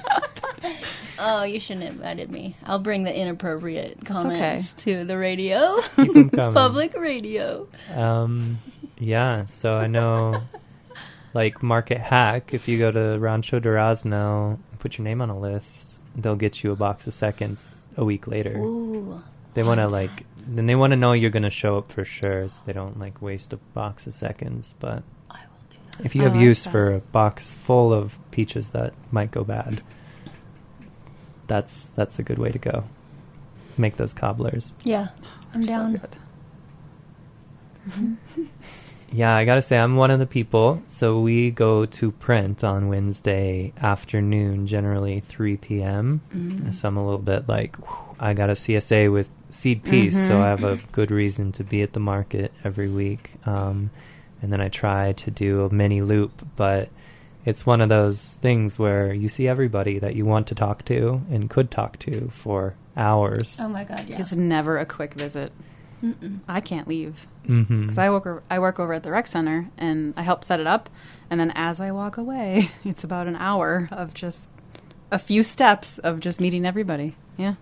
Oh, 1.20 1.42
you 1.44 1.60
shouldn't 1.60 1.84
have 1.84 1.94
invited 1.94 2.30
me. 2.30 2.56
I'll 2.64 2.78
bring 2.78 3.02
the 3.04 3.14
inappropriate 3.16 4.04
comments 4.04 4.72
to 4.84 5.04
the 5.04 5.16
radio, 5.18 5.80
Keep 5.96 6.16
'em 6.16 6.30
coming. 6.30 6.54
public 6.54 6.94
radio. 6.96 7.68
Um, 7.94 8.58
yeah, 8.98 9.44
so 9.46 9.74
I 9.74 9.86
know, 9.86 10.42
like 11.34 11.62
Market 11.62 11.98
Hack, 12.00 12.52
if 12.54 12.68
you 12.68 12.78
go 12.78 12.90
to 12.90 13.18
Rancho 13.18 13.60
Durazno 13.60 14.54
and 14.70 14.78
put 14.80 14.98
your 14.98 15.04
name 15.04 15.20
on 15.20 15.30
a 15.30 15.38
list, 15.38 16.00
they'll 16.16 16.36
get 16.36 16.62
you 16.64 16.72
a 16.72 16.76
box 16.76 17.06
of 17.06 17.14
seconds 17.14 17.82
a 17.96 18.04
week 18.04 18.26
later. 18.26 18.56
Ooh, 18.58 19.22
they 19.54 19.62
want 19.62 19.80
to 19.80 19.86
like, 19.88 20.24
then 20.46 20.66
they 20.66 20.74
want 20.74 20.92
to 20.92 20.96
know 20.96 21.12
you're 21.12 21.30
going 21.30 21.42
to 21.44 21.50
show 21.50 21.76
up 21.78 21.90
for 21.92 22.04
sure, 22.04 22.48
so 22.48 22.62
they 22.66 22.72
don't 22.72 22.98
like 22.98 23.20
waste 23.22 23.52
a 23.52 23.56
box 23.74 24.06
of 24.06 24.14
seconds. 24.14 24.74
But 24.80 25.02
I 25.30 25.38
will 25.38 25.66
do 25.70 25.76
that. 25.98 26.04
if 26.06 26.14
you 26.14 26.22
I 26.22 26.24
have 26.24 26.34
like 26.34 26.42
use 26.44 26.64
that. 26.64 26.70
for 26.70 26.92
a 26.94 27.00
box 27.00 27.52
full 27.52 27.92
of 27.92 28.18
peaches 28.30 28.70
that 28.70 28.92
might 29.10 29.30
go 29.30 29.44
bad, 29.44 29.82
that's 31.50 31.88
that's 31.96 32.18
a 32.18 32.22
good 32.22 32.38
way 32.38 32.50
to 32.52 32.58
go. 32.58 32.84
make 33.76 33.96
those 33.96 34.12
cobblers. 34.14 34.72
Yeah, 34.84 35.08
I'm 35.54 35.64
So 35.64 35.72
down. 35.72 35.92
good. 35.96 36.16
Yeah, 39.12 39.34
I 39.34 39.44
gotta 39.44 39.60
say, 39.60 39.76
I'm 39.76 39.96
one 39.96 40.12
of 40.12 40.20
the 40.20 40.26
people. 40.26 40.84
So 40.86 41.18
we 41.20 41.50
go 41.50 41.84
to 41.84 42.12
print 42.12 42.62
on 42.62 42.86
Wednesday 42.88 43.72
afternoon, 43.82 44.68
generally 44.68 45.18
3 45.18 45.56
p.m. 45.56 46.20
Mm-hmm. 46.32 46.70
So 46.70 46.86
I'm 46.86 46.96
a 46.96 47.04
little 47.04 47.18
bit 47.18 47.48
like, 47.48 47.74
whew, 47.78 48.14
I 48.20 48.34
got 48.34 48.50
a 48.50 48.52
CSA 48.52 49.12
with 49.12 49.28
seed 49.48 49.82
piece, 49.82 50.16
so 50.28 50.34
Mhm. 50.36 50.40
I 50.40 50.48
have 50.50 50.62
a 50.62 50.78
good 50.92 51.10
reason 51.10 51.50
to 51.52 51.64
be 51.64 51.82
at 51.82 51.92
the 51.92 51.98
market 51.98 52.52
every 52.62 52.88
week. 52.88 53.32
Um, 53.46 53.90
and 54.42 54.52
then 54.52 54.60
I 54.60 54.68
try 54.68 55.10
to 55.12 55.30
do 55.32 55.64
a 55.64 55.74
mini 55.74 56.02
loop, 56.02 56.46
but 56.54 56.88
it's 57.44 57.64
one 57.64 57.80
of 57.80 57.88
those 57.88 58.34
things 58.34 58.78
where 58.78 59.12
you 59.12 59.28
see 59.28 59.48
everybody 59.48 59.98
that 59.98 60.14
you 60.14 60.24
want 60.24 60.46
to 60.48 60.54
talk 60.54 60.84
to 60.86 61.22
and 61.30 61.48
could 61.48 61.70
talk 61.70 61.98
to 62.00 62.28
for 62.30 62.74
hours. 62.96 63.58
Oh 63.60 63.68
my 63.68 63.84
god, 63.84 64.08
yeah. 64.08 64.20
It's 64.20 64.34
never 64.34 64.78
a 64.78 64.86
quick 64.86 65.14
visit. 65.14 65.52
Mm-mm. 66.02 66.40
I 66.48 66.60
can't 66.60 66.88
leave 66.88 67.26
mm-hmm. 67.46 67.82
because 67.82 67.98
I 67.98 68.08
work 68.10 68.26
o- 68.26 68.42
I 68.50 68.58
work 68.58 68.80
over 68.80 68.94
at 68.94 69.02
the 69.02 69.10
rec 69.10 69.26
center 69.26 69.70
and 69.76 70.14
I 70.16 70.22
help 70.22 70.44
set 70.44 70.60
it 70.60 70.66
up, 70.66 70.88
and 71.28 71.38
then 71.38 71.50
as 71.54 71.80
I 71.80 71.92
walk 71.92 72.16
away, 72.16 72.70
it's 72.84 73.04
about 73.04 73.26
an 73.26 73.36
hour 73.36 73.88
of 73.92 74.14
just 74.14 74.50
a 75.10 75.18
few 75.18 75.42
steps 75.42 75.98
of 75.98 76.20
just 76.20 76.40
meeting 76.40 76.64
everybody. 76.64 77.16
Yeah, 77.36 77.54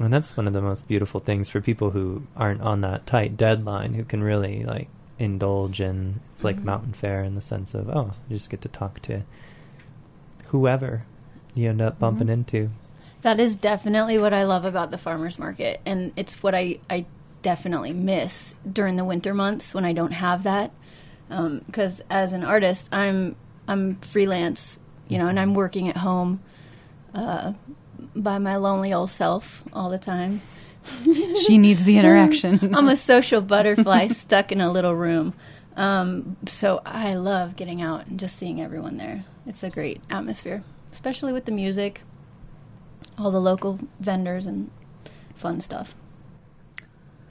And 0.00 0.12
that's 0.12 0.36
one 0.36 0.46
of 0.46 0.52
the 0.52 0.60
most 0.60 0.86
beautiful 0.86 1.18
things 1.20 1.48
for 1.48 1.60
people 1.60 1.90
who 1.90 2.26
aren't 2.36 2.60
on 2.60 2.82
that 2.82 3.06
tight 3.06 3.36
deadline, 3.36 3.94
who 3.94 4.04
can 4.04 4.22
really 4.22 4.64
like 4.64 4.88
indulge 5.18 5.80
in. 5.80 6.20
It's 6.30 6.42
like 6.44 6.56
Mhm. 6.60 6.64
mountain 6.64 6.92
fair 6.92 7.22
in 7.22 7.34
the 7.34 7.40
sense 7.40 7.74
of 7.74 7.88
oh, 7.88 8.12
you 8.28 8.36
just 8.36 8.50
get 8.50 8.60
to 8.62 8.68
talk 8.68 9.00
to 9.02 9.22
whoever 10.46 11.04
you 11.54 11.68
end 11.68 11.80
up 11.80 11.98
bumping 11.98 12.26
Mhm. 12.28 12.32
into. 12.32 12.68
That 13.22 13.40
is 13.40 13.56
definitely 13.56 14.18
what 14.18 14.34
I 14.34 14.42
love 14.44 14.64
about 14.64 14.90
the 14.90 14.98
farmers 14.98 15.38
market, 15.38 15.80
and 15.86 16.12
it's 16.16 16.42
what 16.42 16.54
I 16.54 16.78
I 16.90 17.06
definitely 17.42 17.92
miss 17.92 18.54
during 18.70 18.96
the 18.96 19.04
winter 19.04 19.34
months 19.34 19.74
when 19.74 19.84
I 19.84 19.92
don't 19.92 20.12
have 20.12 20.42
that. 20.44 20.70
Because 21.66 22.00
as 22.10 22.32
an 22.32 22.44
artist, 22.44 22.88
I'm 22.92 23.36
I'm 23.66 23.96
freelance, 23.96 24.78
you 25.08 25.16
know, 25.18 25.26
and 25.28 25.40
I'm 25.40 25.54
working 25.54 25.88
at 25.88 25.98
home 25.98 26.40
uh, 27.14 27.52
by 28.14 28.38
my 28.38 28.56
lonely 28.56 28.92
old 28.92 29.08
self 29.10 29.62
all 29.72 29.88
the 29.88 29.98
time. 29.98 30.42
She 31.46 31.58
needs 31.58 31.84
the 31.84 31.98
interaction. 31.98 32.74
I'm 32.74 32.88
a 32.88 32.96
social 32.96 33.40
butterfly 33.40 34.08
stuck 34.08 34.52
in 34.52 34.60
a 34.60 34.70
little 34.70 34.94
room. 34.94 35.34
Um, 35.76 36.36
so 36.46 36.82
I 36.84 37.14
love 37.14 37.56
getting 37.56 37.82
out 37.82 38.06
and 38.06 38.18
just 38.18 38.36
seeing 38.36 38.60
everyone 38.60 38.96
there. 38.96 39.24
It's 39.46 39.62
a 39.62 39.70
great 39.70 40.00
atmosphere, 40.10 40.62
especially 40.92 41.32
with 41.32 41.46
the 41.46 41.52
music, 41.52 42.02
all 43.18 43.30
the 43.30 43.40
local 43.40 43.80
vendors, 43.98 44.46
and 44.46 44.70
fun 45.34 45.60
stuff. 45.60 45.94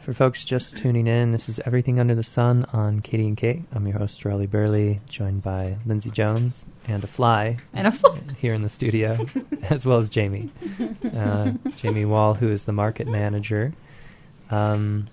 For 0.03 0.13
folks 0.13 0.43
just 0.43 0.75
tuning 0.75 1.07
in, 1.07 1.31
this 1.31 1.47
is 1.47 1.61
Everything 1.65 1.97
Under 1.97 2.13
the 2.13 2.23
Sun 2.23 2.65
on 2.73 2.99
KDNK. 2.99 3.63
I'm 3.71 3.87
your 3.87 3.99
host, 3.99 4.25
Raleigh 4.25 4.47
Burleigh, 4.47 4.99
joined 5.07 5.43
by 5.43 5.77
Lindsay 5.85 6.11
Jones 6.11 6.65
and 6.89 7.01
a 7.05 7.07
fly. 7.07 7.55
And 7.71 7.87
a 7.87 7.91
fly. 7.93 8.19
Here 8.37 8.53
in 8.53 8.63
the 8.63 8.67
studio, 8.67 9.25
as 9.69 9.85
well 9.85 9.99
as 9.99 10.09
Jamie. 10.09 10.51
Uh, 11.15 11.51
Jamie 11.77 12.03
Wall, 12.03 12.33
who 12.33 12.49
is 12.51 12.65
the 12.65 12.73
market 12.73 13.07
manager. 13.07 13.71
Um, 14.51 15.07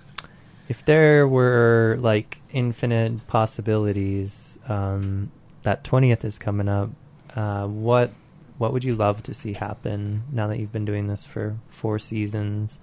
if 0.68 0.84
there 0.84 1.28
were 1.28 1.96
like 2.00 2.40
infinite 2.50 3.28
possibilities, 3.28 4.58
um, 4.66 5.30
that 5.62 5.84
20th 5.84 6.24
is 6.24 6.40
coming 6.40 6.68
up, 6.68 6.90
uh, 7.36 7.68
what 7.68 8.10
what 8.58 8.72
would 8.72 8.82
you 8.82 8.96
love 8.96 9.22
to 9.22 9.34
see 9.34 9.52
happen 9.52 10.24
now 10.32 10.48
that 10.48 10.58
you've 10.58 10.72
been 10.72 10.84
doing 10.84 11.06
this 11.06 11.24
for 11.24 11.56
four 11.70 12.00
seasons 12.00 12.80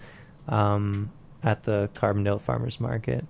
um, 0.47 1.11
at 1.43 1.63
the 1.63 1.89
Carbondale 1.95 2.41
Farmers 2.41 2.79
Market? 2.79 3.25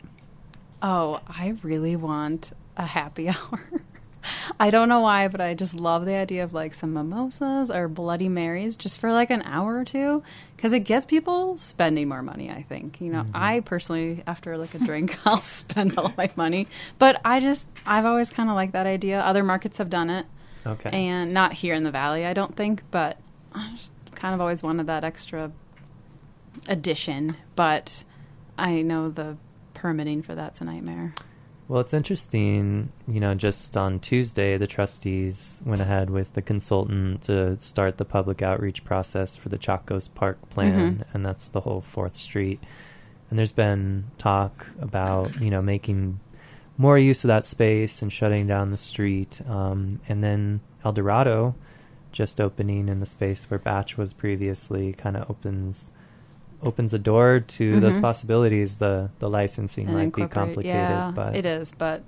Oh, 0.82 1.20
I 1.28 1.56
really 1.64 1.96
want 1.96 2.52
a 2.76 2.86
happy 2.86 3.30
hour. 3.30 3.60
I 4.60 4.70
don't 4.72 4.90
know 4.90 5.00
why, 5.00 5.30
but 5.30 5.40
I 5.40 5.54
just 5.54 5.74
love 5.74 6.06
the 6.06 6.14
idea 6.16 6.44
of 6.44 6.54
like 6.54 6.74
some 6.74 6.94
mimosas 6.94 7.72
or 7.72 7.88
Bloody 7.88 8.28
Marys 8.28 8.76
just 8.76 9.00
for 9.00 9.14
like 9.14 9.30
an 9.30 9.42
hour 9.44 9.78
or 9.78 9.86
two 9.86 10.22
because 10.56 10.74
it 10.74 10.82
gets 10.82 11.06
people 11.06 11.58
spending 11.58 12.10
more 12.10 12.22
money. 12.22 12.50
I 12.52 12.64
think 12.64 13.00
you 13.00 13.10
know. 13.12 13.24
Mhm. 13.24 13.32
I 13.34 13.60
personally, 13.62 14.24
after 14.28 14.58
like 14.58 14.76
a 14.76 14.80
drink, 14.80 15.18
I'll 15.26 15.42
spend 15.42 15.98
all 15.98 16.14
my 16.18 16.30
money. 16.36 16.68
But 17.00 17.22
I 17.24 17.40
just, 17.40 17.68
I've 17.86 18.06
always 18.06 18.30
kind 18.30 18.50
of 18.50 18.56
liked 18.56 18.74
that 18.74 18.86
idea. 18.86 19.22
Other 19.22 19.44
markets 19.44 19.78
have 19.78 19.90
done 19.90 20.10
it, 20.10 20.26
Okay. 20.66 20.90
and 20.92 21.34
not 21.34 21.54
here 21.54 21.74
in 21.74 21.84
the 21.84 21.92
valley, 21.92 22.26
I 22.26 22.34
don't 22.34 22.54
think. 22.56 22.84
But 22.92 23.18
I 23.54 23.74
just 23.78 23.94
kind 24.16 24.34
of 24.36 24.42
always 24.42 24.62
wanted 24.62 24.88
that 24.88 25.06
extra 25.06 25.52
addition. 26.68 27.36
But 27.56 28.04
I 28.58 28.82
know 28.82 29.10
the 29.10 29.38
permitting 29.74 30.22
for 30.22 30.36
that's 30.36 30.62
a 30.62 30.66
nightmare. 30.66 31.14
Well, 31.68 31.82
it's 31.82 31.94
interesting. 31.94 32.92
You 33.08 33.20
know, 33.20 33.36
just 33.36 33.76
on 33.76 34.00
Tuesday, 34.00 34.58
the 34.58 34.68
trustees 34.68 35.62
went 35.66 35.82
ahead 35.82 36.10
with 36.10 36.34
the 36.34 36.42
consultant 36.42 37.24
to 37.24 37.60
start 37.60 37.98
the 37.98 38.06
public 38.06 38.42
outreach 38.42 38.86
process 38.86 39.36
for 39.36 39.50
the 39.50 39.58
Chacos 39.58 40.08
Park 40.14 40.50
plan, 40.50 41.00
Mhm. 41.00 41.04
and 41.14 41.26
that's 41.26 41.50
the 41.50 41.62
whole 41.62 41.82
Fourth 41.82 42.16
Street. 42.16 42.64
And 43.30 43.38
there's 43.38 43.52
been 43.52 44.06
talk 44.18 44.68
about 44.80 45.42
you 45.42 45.50
know 45.50 45.62
making 45.62 46.22
more 46.78 46.98
use 46.98 47.24
of 47.26 47.28
that 47.28 47.46
space 47.46 48.02
and 48.02 48.14
shutting 48.14 48.48
down 48.48 48.72
the 48.72 48.78
street, 48.78 49.42
um, 49.50 50.00
and 50.08 50.24
then 50.24 50.62
El 50.86 50.94
Dorado 50.94 51.54
just 52.14 52.40
opening 52.40 52.88
in 52.88 53.02
the 53.02 53.06
space 53.06 53.50
where 53.52 53.60
Batch 53.60 53.98
was 53.98 54.14
previously 54.14 54.94
kind 54.94 55.18
of 55.18 55.30
opens 55.30 55.92
opens 56.64 56.94
a 56.94 57.00
door 57.00 57.40
to 57.42 57.80
those 57.80 57.98
Mhm. 57.98 58.02
possibilities. 58.02 58.76
The 58.78 59.10
the 59.20 59.30
licensing 59.30 59.88
and 59.88 59.96
might 59.96 60.14
be 60.14 60.28
complicated, 60.28 60.66
yeah, 60.76 61.12
but 61.16 61.36
it 61.36 61.46
is. 61.46 61.74
But 61.78 62.04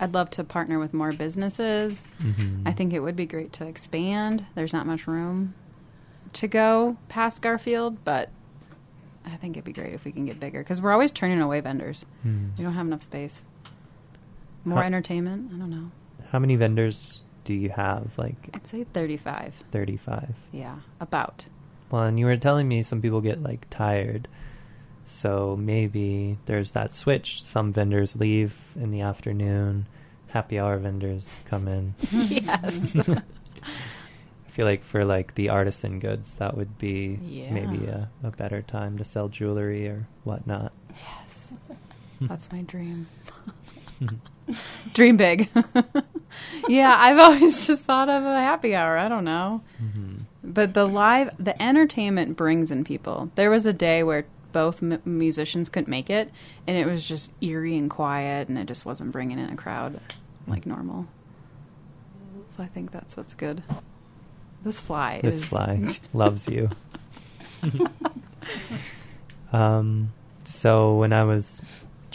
I'd 0.00 0.12
love 0.14 0.30
to 0.30 0.44
partner 0.44 0.78
with 0.78 0.92
more 0.92 1.12
businesses. 1.12 2.04
Mhm. 2.20 2.62
I 2.66 2.72
think 2.72 2.92
it 2.92 3.00
would 3.00 3.14
be 3.16 3.26
great 3.26 3.52
to 3.54 3.66
expand. 3.66 4.44
There's 4.56 4.72
not 4.72 4.86
much 4.86 5.06
room 5.06 5.54
to 6.32 6.48
go 6.48 6.96
past 7.08 7.40
Garfield, 7.42 8.04
but 8.04 8.30
I 9.24 9.36
think 9.36 9.56
it'd 9.56 9.64
be 9.64 9.72
great 9.72 9.94
if 9.94 10.04
we 10.04 10.10
can 10.12 10.26
get 10.26 10.40
bigger 10.40 10.58
because 10.58 10.82
we're 10.82 10.92
always 10.92 11.12
turning 11.12 11.40
away 11.40 11.60
vendors. 11.60 12.04
Hmm. 12.22 12.48
We 12.58 12.64
don't 12.64 12.74
have 12.74 12.86
enough 12.86 13.02
space. 13.02 13.44
More 14.64 14.80
How- 14.80 14.86
entertainment. 14.86 15.52
I 15.54 15.58
don't 15.58 15.70
know. 15.70 15.90
How 16.30 16.38
many 16.40 16.56
vendors 16.56 17.22
do 17.44 17.54
you 17.54 17.68
have? 17.70 18.12
Like 18.18 18.34
I'd 18.52 18.66
say 18.66 18.84
35. 18.92 19.62
35. 19.70 20.34
Yeah, 20.50 20.76
about. 21.00 21.46
Well, 21.94 22.02
and 22.02 22.18
you 22.18 22.26
were 22.26 22.36
telling 22.36 22.66
me 22.66 22.82
some 22.82 23.00
people 23.00 23.20
get 23.20 23.40
like 23.40 23.70
tired. 23.70 24.26
So 25.06 25.54
maybe 25.56 26.38
there's 26.46 26.72
that 26.72 26.92
switch. 26.92 27.44
Some 27.44 27.72
vendors 27.72 28.16
leave 28.16 28.58
in 28.74 28.90
the 28.90 29.02
afternoon. 29.02 29.86
Happy 30.26 30.58
hour 30.58 30.76
vendors 30.78 31.44
come 31.48 31.68
in. 31.68 31.94
yes. 32.10 32.96
I 33.08 34.50
feel 34.50 34.66
like 34.66 34.82
for 34.82 35.04
like 35.04 35.36
the 35.36 35.50
artisan 35.50 36.00
goods, 36.00 36.34
that 36.34 36.56
would 36.56 36.78
be 36.78 37.16
maybe 37.52 37.86
a, 37.86 38.10
a 38.24 38.32
better 38.32 38.60
time 38.60 38.98
to 38.98 39.04
sell 39.04 39.28
jewelry 39.28 39.86
or 39.86 40.08
whatnot. 40.24 40.72
yes. 40.90 41.52
That's 42.22 42.50
my 42.50 42.62
dream. 42.62 43.06
Dream 44.94 45.16
big. 45.16 45.48
yeah, 46.68 46.96
I've 46.98 47.18
always 47.20 47.68
just 47.68 47.84
thought 47.84 48.08
of 48.08 48.24
a 48.24 48.40
happy 48.40 48.74
hour. 48.74 48.98
I 48.98 49.08
don't 49.08 49.24
know. 49.24 49.62
Mhm. 49.80 50.13
But 50.54 50.72
the 50.72 50.86
live, 50.86 51.30
the 51.38 51.60
entertainment 51.60 52.36
brings 52.36 52.70
in 52.70 52.84
people. 52.84 53.30
There 53.34 53.50
was 53.50 53.66
a 53.66 53.72
day 53.72 54.04
where 54.04 54.24
both 54.52 54.80
m- 54.82 55.02
musicians 55.04 55.68
couldn't 55.68 55.90
make 55.90 56.08
it, 56.08 56.30
and 56.66 56.76
it 56.76 56.86
was 56.86 57.06
just 57.06 57.32
eerie 57.40 57.76
and 57.76 57.90
quiet, 57.90 58.48
and 58.48 58.56
it 58.56 58.66
just 58.66 58.86
wasn't 58.86 59.10
bringing 59.10 59.40
in 59.40 59.50
a 59.50 59.56
crowd 59.56 60.00
like 60.46 60.64
normal. 60.64 61.08
So 62.56 62.62
I 62.62 62.66
think 62.66 62.92
that's 62.92 63.16
what's 63.16 63.34
good. 63.34 63.64
This 64.62 64.80
fly 64.80 65.20
This 65.22 65.36
is 65.36 65.44
fly 65.44 65.82
loves 66.14 66.48
you. 66.48 66.70
um, 69.52 70.12
so 70.44 70.94
when 70.94 71.12
I 71.12 71.24
was 71.24 71.60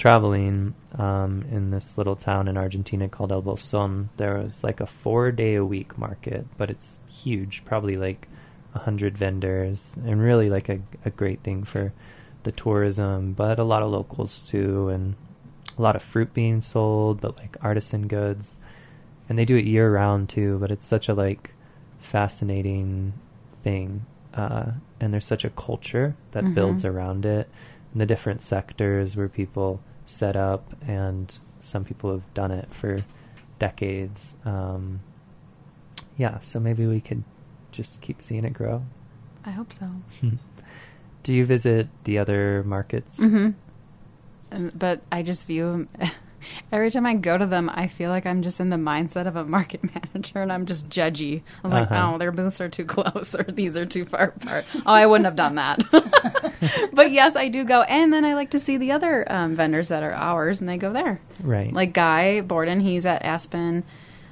traveling 0.03 0.73
um, 0.97 1.43
in 1.51 1.71
this 1.71 1.97
little 1.97 2.15
town 2.15 2.47
in 2.47 2.55
Argentina 2.57 3.09
called 3.09 3.33
El 3.33 3.41
Bolson, 3.43 4.07
there 4.15 4.37
was 4.37 4.63
like 4.63 4.79
a 4.79 4.85
four 4.85 5.29
day 5.29 5.55
a 5.55 5.65
week 5.65 5.97
market, 5.97 6.45
but 6.57 6.69
it's 6.69 6.99
huge, 7.09 7.63
probably 7.65 7.97
like 7.97 8.29
a 8.73 8.79
hundred 8.79 9.17
vendors, 9.17 9.97
and 10.05 10.21
really 10.21 10.49
like 10.49 10.69
a, 10.69 10.79
a 11.03 11.09
great 11.09 11.41
thing 11.43 11.65
for 11.65 11.91
the 12.43 12.51
tourism, 12.53 13.33
but 13.33 13.59
a 13.59 13.63
lot 13.65 13.83
of 13.83 13.91
locals 13.91 14.47
too, 14.47 14.87
and 14.87 15.15
a 15.77 15.81
lot 15.81 15.97
of 15.97 16.01
fruit 16.01 16.33
being 16.33 16.61
sold, 16.61 17.19
but 17.19 17.37
like 17.37 17.57
artisan 17.61 18.07
goods, 18.07 18.57
and 19.27 19.37
they 19.37 19.43
do 19.43 19.57
it 19.57 19.65
year 19.65 19.91
round 19.93 20.29
too. 20.29 20.57
But 20.59 20.71
it's 20.71 20.85
such 20.85 21.09
a 21.09 21.13
like 21.13 21.51
fascinating 21.99 23.11
thing, 23.65 24.05
uh, 24.33 24.71
and 25.01 25.11
there's 25.11 25.25
such 25.25 25.43
a 25.43 25.49
culture 25.49 26.15
that 26.31 26.45
Mhm. 26.45 26.53
builds 26.53 26.85
around 26.85 27.25
it, 27.25 27.49
the 27.95 28.05
different 28.05 28.41
sectors 28.41 29.15
where 29.15 29.29
people 29.29 29.81
set 30.05 30.35
up, 30.35 30.75
and 30.85 31.37
some 31.61 31.83
people 31.83 32.11
have 32.11 32.33
done 32.33 32.51
it 32.51 32.73
for 32.73 33.03
decades. 33.57 34.35
Um, 34.45 35.01
yeah, 36.17 36.39
so 36.39 36.59
maybe 36.59 36.85
we 36.85 37.01
could 37.01 37.23
just 37.71 38.01
keep 38.01 38.21
seeing 38.21 38.45
it 38.45 38.53
grow. 38.53 38.83
I 39.45 39.51
hope 39.51 39.73
so. 39.73 39.89
Do 41.23 41.33
you 41.33 41.45
visit 41.45 41.87
the 42.03 42.17
other 42.17 42.63
markets? 42.63 43.19
Mm-hmm. 43.19 43.51
And, 44.51 44.77
but 44.77 45.01
I 45.11 45.23
just 45.23 45.45
view 45.47 45.71
them. 45.71 45.89
Every 46.71 46.91
time 46.91 47.05
I 47.05 47.15
go 47.15 47.37
to 47.37 47.45
them, 47.45 47.69
I 47.73 47.87
feel 47.87 48.09
like 48.09 48.25
I'm 48.25 48.41
just 48.41 48.59
in 48.59 48.69
the 48.69 48.75
mindset 48.77 49.27
of 49.27 49.35
a 49.35 49.43
market 49.45 49.81
manager, 50.13 50.41
and 50.41 50.51
I'm 50.51 50.65
just 50.65 50.89
judgy. 50.89 51.41
I 51.63 51.67
was 51.67 51.73
like, 51.73 51.91
Uh-huh. 51.91 52.11
"Oh, 52.13 52.17
their 52.17 52.31
booths 52.31 52.59
are 52.61 52.69
too 52.69 52.85
close, 52.95 53.33
or 53.35 53.43
these 53.43 53.75
are 53.77 53.85
too 53.85 54.05
far 54.05 54.33
apart." 54.35 54.65
oh, 54.85 54.93
I 54.93 55.05
wouldn't 55.05 55.25
have 55.25 55.35
done 55.35 55.55
that. 55.55 55.79
but 56.93 57.11
yes, 57.11 57.35
I 57.35 57.47
do 57.49 57.63
go, 57.63 57.81
and 57.83 58.11
then 58.13 58.25
I 58.25 58.33
like 58.33 58.51
to 58.51 58.59
see 58.59 58.77
the 58.77 58.91
other 58.91 59.25
um, 59.31 59.55
vendors 59.55 59.87
that 59.89 60.03
are 60.03 60.13
ours, 60.13 60.59
and 60.59 60.69
they 60.69 60.77
go 60.77 60.91
there. 60.93 61.21
Right. 61.41 61.71
Like 61.73 61.93
Guy 61.93 62.41
Borden, 62.41 62.79
he's 62.81 63.05
at 63.05 63.23
Aspen. 63.23 63.83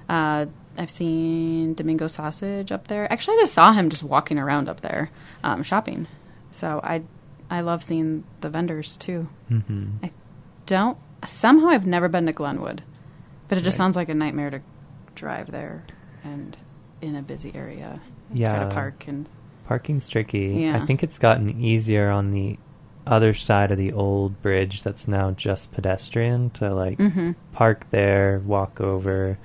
Uh, 0.09 0.45
I've 0.77 0.89
seen 0.91 1.73
Domingo 1.73 2.07
Sausage 2.07 2.71
up 2.71 2.87
there. 2.87 3.11
Actually, 3.11 3.37
I 3.37 3.41
just 3.41 3.53
saw 3.53 3.71
him 3.73 3.89
just 3.89 4.03
walking 4.03 4.37
around 4.37 4.69
up 4.69 4.81
there, 4.81 5.09
um, 5.43 5.63
shopping. 5.63 6.07
So 6.51 6.79
I, 6.83 7.01
I 7.49 7.61
love 7.61 7.81
seeing 7.83 8.23
the 8.41 8.49
vendors 8.49 8.95
too. 8.97 9.27
hmm 9.47 9.87
I 10.03 10.11
don't. 10.67 10.97
Somehow, 11.25 11.67
I've 11.69 11.87
never 11.87 12.07
been 12.07 12.25
to 12.27 12.33
Glenwood, 12.33 12.83
but 13.47 13.57
it 13.57 13.61
just 13.63 13.75
Right. 13.75 13.83
sounds 13.85 13.95
like 13.95 14.09
a 14.09 14.13
nightmare 14.13 14.49
to 14.49 14.59
drive 15.15 15.51
there 15.51 15.83
and 16.23 16.55
in 17.01 17.15
a 17.15 17.21
busy 17.21 17.51
area. 17.55 17.99
and 18.29 18.39
try 18.39 18.59
to 18.59 18.65
park 18.69 19.05
and 19.07 19.29
Parking's 19.67 20.07
tricky. 20.09 20.57
Yeah. 20.63 20.81
I 20.81 20.85
think 20.85 21.01
it's 21.01 21.17
gotten 21.17 21.61
easier 21.61 22.09
on 22.09 22.31
the 22.31 22.57
other 23.05 23.33
side 23.33 23.71
of 23.71 23.77
the 23.77 23.93
old 23.93 24.41
bridge 24.41 24.83
that's 24.83 25.07
now 25.07 25.31
just 25.31 25.71
pedestrian 25.71 26.49
to 26.51 26.73
like 26.73 26.97
Mhm. 26.97 27.35
park 27.53 27.85
there, 27.89 28.41
walk 28.45 28.81
over, 28.81 29.37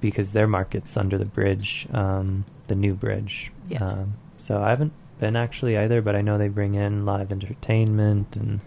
because 0.00 0.30
their 0.32 0.46
market's 0.46 0.96
under 0.96 1.18
the 1.18 1.24
bridge, 1.24 1.88
um, 1.92 2.44
the 2.68 2.74
new 2.76 2.94
bridge. 2.94 3.50
Yeah. 3.68 3.84
Um, 3.84 4.12
so 4.36 4.62
I 4.62 4.70
haven't 4.70 4.92
been 5.18 5.34
actually 5.36 5.76
either, 5.76 6.00
but 6.00 6.14
I 6.14 6.22
know 6.22 6.38
they 6.38 6.48
bring 6.48 6.74
in 6.76 7.04
live 7.04 7.32
entertainment, 7.32 8.36
and 8.36 8.60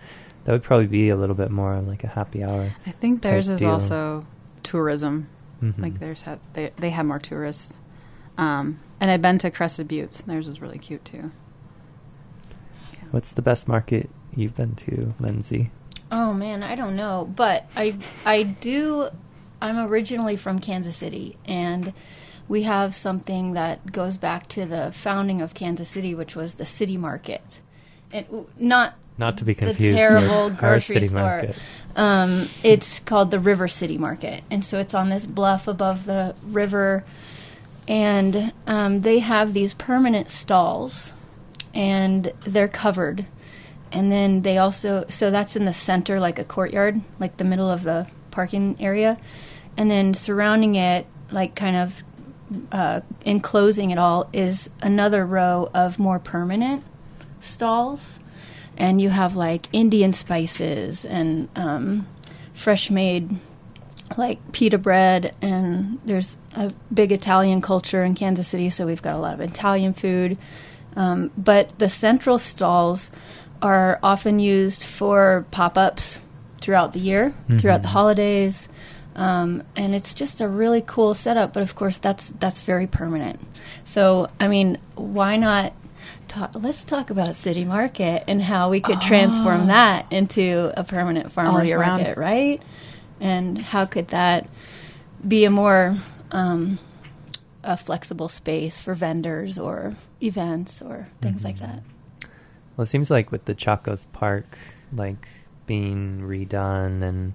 that 0.46 0.52
would 0.52 0.64
probably 0.64 0.88
be 0.88 1.10
a 1.10 1.16
little 1.16 1.36
bit 1.36 1.52
more 1.52 1.80
like 1.82 2.04
a 2.04 2.08
happy 2.08 2.44
hour. 2.44 2.74
I 2.86 2.92
think 2.92 3.22
theirs 3.22 3.50
is 3.50 3.60
deal. 3.62 3.72
also 3.72 4.26
tourism. 4.64 5.28
Mhm. 5.62 5.80
Like 5.80 6.00
theirs 6.00 6.24
had 6.24 6.40
they 6.54 6.72
they 6.78 6.92
have 6.92 7.06
more 7.06 7.20
tourists. 7.20 7.74
Um, 8.38 8.80
and 9.00 9.10
I've 9.12 9.22
been 9.22 9.38
to 9.40 9.52
Crested 9.52 9.88
Buttes. 9.88 10.22
Theirs 10.22 10.48
was 10.48 10.62
really 10.62 10.78
cute 10.78 11.04
too. 11.06 11.32
Yeah. 12.94 13.00
What's 13.12 13.32
the 13.32 13.42
best 13.42 13.68
market 13.68 14.10
you've 14.36 14.56
been 14.56 14.76
to, 14.76 15.14
Lindsay? 15.20 15.72
Oh 16.12 16.34
man, 16.34 16.64
I 16.64 16.76
don't 16.76 16.96
know, 16.96 17.32
but 17.36 17.70
I 17.76 17.98
I 18.26 18.44
do. 18.44 19.10
I'm 19.62 19.80
originally 19.80 20.36
from 20.36 20.60
Kansas 20.60 20.96
City, 20.98 21.38
and 21.46 21.94
we 22.48 22.64
have 22.64 22.94
something 22.94 23.54
that 23.54 23.92
goes 23.92 24.18
back 24.18 24.48
to 24.50 24.66
the 24.66 24.92
founding 24.92 25.42
of 25.42 25.54
Kansas 25.56 25.90
City, 25.90 26.14
which 26.14 26.36
was 26.36 26.56
the 26.56 26.66
city 26.66 26.98
market, 26.98 27.60
and 28.12 28.26
not 28.60 28.96
Not 29.18 29.38
to 29.38 29.46
be 29.46 29.54
the 29.54 29.68
confused 29.68 29.98
terrible 29.98 30.46
with 30.46 30.54
our 30.64 30.72
grocery 30.72 30.96
city 30.96 31.08
store. 31.08 31.22
market. 31.22 31.56
Um, 31.96 32.48
it's 32.64 33.00
called 33.00 33.32
the 33.32 33.40
River 33.40 33.68
City 33.68 33.98
Market, 33.98 34.44
and 34.52 34.64
so 34.64 34.80
it's 34.80 34.94
on 34.94 35.10
this 35.10 35.26
bluff 35.26 35.68
above 35.68 36.06
the 36.06 36.36
river, 36.44 37.06
and 37.88 38.52
um, 38.68 39.02
they 39.02 39.20
have 39.20 39.54
these 39.54 39.74
permanent 39.74 40.30
stalls, 40.30 41.14
and 41.74 42.34
they're 42.42 42.68
covered, 42.68 43.26
and 43.94 44.12
then 44.12 44.42
they 44.42 44.58
also 44.58 45.06
so 45.08 45.32
that's 45.32 45.56
in 45.56 45.64
the 45.64 45.74
center, 45.74 46.20
like 46.20 46.38
a 46.38 46.44
courtyard, 46.44 47.00
like 47.18 47.38
the 47.38 47.46
middle 47.46 47.70
of 47.70 47.84
the 47.84 48.08
parking 48.32 48.76
area, 48.82 49.18
and 49.78 49.90
then 49.90 50.14
surrounding 50.14 50.76
it, 50.76 51.08
like 51.32 51.56
kind 51.56 51.78
of 51.78 52.04
uh, 52.74 53.00
enclosing 53.22 53.92
it 53.92 53.98
all, 53.98 54.30
is 54.34 54.70
another 54.82 55.26
row 55.26 55.70
of 55.74 55.98
more 55.98 56.20
permanent 56.20 56.84
stalls 57.40 58.20
and 58.78 59.00
you 59.02 59.10
have 59.10 59.36
like 59.36 59.68
Indian 59.72 60.14
spices 60.14 61.06
and 61.06 61.50
um, 61.56 62.08
fresh 62.54 62.90
made 62.90 63.38
like 64.18 64.52
pita 64.52 64.78
bread. 64.78 65.36
And 65.42 66.00
there's 66.06 66.38
a 66.56 66.74
big 66.94 67.12
Italian 67.12 67.62
culture 67.62 68.04
in 68.04 68.16
Kansas 68.16 68.48
City 68.48 68.70
so 68.70 68.86
we've 68.86 69.02
got 69.02 69.16
a 69.16 69.20
lot 69.20 69.34
of 69.34 69.42
Italian 69.42 69.94
food. 69.94 70.38
Um, 70.96 71.32
but 71.38 71.78
the 71.80 71.90
central 71.90 72.40
stalls 72.40 73.12
are 73.62 74.00
often 74.04 74.40
used 74.40 74.84
for 74.86 75.46
pop-ups 75.52 76.20
throughout 76.62 76.94
the 76.94 77.00
year 77.00 77.34
throughout 77.60 77.82
the 77.82 77.90
holidays. 77.90 78.68
Um, 79.16 79.64
and 79.76 79.96
it's 79.96 80.14
just 80.14 80.42
a 80.42 80.48
really 80.48 80.84
cool 80.86 81.14
setup 81.14 81.54
but 81.54 81.64
of 81.64 81.76
course 81.76 82.00
that's 82.00 82.30
that's 82.40 82.60
very 82.62 82.88
permanent. 82.88 83.40
So 83.86 84.30
I 84.40 84.48
mean 84.48 84.78
why 84.96 85.38
not 85.38 85.74
talk, 86.28 86.52
let's 86.56 86.84
talk 86.84 87.10
about 87.10 87.36
city 87.36 87.66
market 87.66 88.24
and 88.28 88.42
how 88.42 88.70
we 88.70 88.80
could 88.82 89.02
transform 89.02 89.64
Oh. 89.64 89.68
that 89.68 90.12
into 90.12 90.72
a 90.78 90.84
permanent 90.84 91.32
farmers 91.32 91.70
market, 91.74 92.18
right? 92.18 92.62
And 93.22 93.58
how 93.58 93.86
could 93.86 94.10
that 94.10 94.50
be 95.28 95.46
a 95.46 95.50
more 95.50 95.96
um, 96.32 96.80
a 97.64 97.78
flexible 97.78 98.28
space 98.30 98.80
for 98.80 98.94
vendors 98.94 99.58
or 99.58 99.96
events 100.22 100.82
or 100.82 101.08
things 101.22 101.44
like 101.44 101.56
Mhm. 101.58 101.60
that? 101.60 101.80
Well, 102.76 102.84
it 102.84 102.88
seems 102.88 103.10
like 103.10 103.32
with 103.32 103.46
the 103.46 103.56
Chacos 103.56 104.06
Park, 104.12 104.58
like 104.94 105.28
being 105.66 106.22
redone, 106.22 107.02
and 107.04 107.34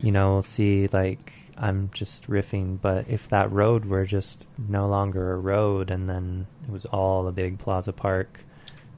you 0.00 0.12
know, 0.12 0.34
we'll 0.34 0.42
see. 0.42 0.86
Like 0.92 1.32
I'm 1.58 1.90
just 1.94 2.28
riffing, 2.28 2.78
but 2.80 3.08
if 3.08 3.28
that 3.30 3.50
road 3.52 3.84
were 3.86 4.04
just 4.04 4.46
no 4.68 4.86
longer 4.88 5.32
a 5.32 5.36
road, 5.38 5.90
and 5.90 6.08
then 6.08 6.46
it 6.66 6.70
was 6.72 6.84
all 6.86 7.26
a 7.28 7.32
big 7.32 7.58
plaza 7.58 7.92
park, 7.92 8.40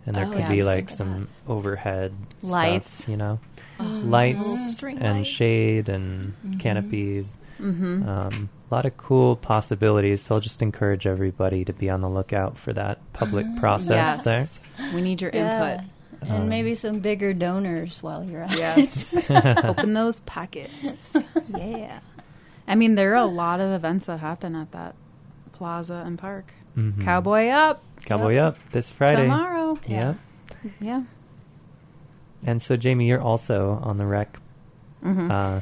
and 0.07 0.17
there 0.17 0.27
Oh, 0.27 0.33
could 0.33 0.49
be 0.49 0.63
like 0.63 0.85
Look 0.85 0.91
at 0.93 0.97
some 0.97 1.29
overhead 1.47 2.13
stuff, 2.41 2.51
Lights. 2.51 3.09
you 3.09 3.17
know, 3.17 3.39
Mm. 3.79 4.11
lights 4.11 4.83
and 4.83 5.01
lights. 5.19 5.29
shade 5.29 5.89
and 5.89 6.35
Mhm. 6.45 6.59
canopies. 6.61 7.39
Mm-hmm. 7.61 8.09
Um, 8.09 8.49
a 8.71 8.75
lot 8.75 8.87
of 8.87 8.97
cool 8.97 9.37
possibilities. 9.37 10.23
So 10.23 10.35
I'll 10.35 10.41
just 10.41 10.63
encourage 10.63 11.07
everybody 11.07 11.65
to 11.65 11.73
be 11.73 11.89
on 11.89 12.01
the 12.01 12.09
lookout 12.09 12.59
for 12.59 12.73
that 12.73 12.99
public 13.13 13.47
process 13.61 14.25
yes. 14.25 14.25
there. 14.25 14.49
We 14.95 15.01
need 15.01 15.21
your 15.21 15.31
input. 15.31 15.85
And 16.23 16.43
Um, 16.43 16.49
maybe 16.49 16.75
some 16.75 16.99
bigger 16.99 17.33
donors 17.33 18.03
while 18.03 18.25
you're 18.25 18.43
at 18.43 18.59
Yes. 18.59 19.31
it. 19.31 19.31
Open 19.65 19.95
those 19.95 20.19
pockets. 20.21 21.17
yeah. 21.57 22.01
I 22.69 22.75
mean, 22.75 22.95
there 22.95 23.13
are 23.13 23.17
a 23.17 23.25
lot 23.27 23.59
of 23.61 23.71
events 23.73 24.07
that 24.07 24.21
happen 24.21 24.55
at 24.55 24.71
that 24.73 24.95
plaza 25.53 26.03
and 26.07 26.19
park. 26.19 26.53
Mhm. 26.77 27.03
Cowboy 27.03 27.49
up 27.49 27.83
Cowboy 28.05 28.35
Yep. 28.35 28.45
Up 28.55 28.59
this 28.71 28.91
Friday. 28.91 29.23
tomorrow. 29.23 29.77
Yeah. 29.87 30.15
Yeah. 30.81 31.03
And 32.47 32.63
so, 32.63 32.77
Jamie, 32.77 33.07
you're 33.09 33.21
also 33.21 33.81
on 33.83 33.97
the 33.99 34.07
rec 34.07 34.39
Mm-hmm. 35.05 35.31
uh, 35.31 35.61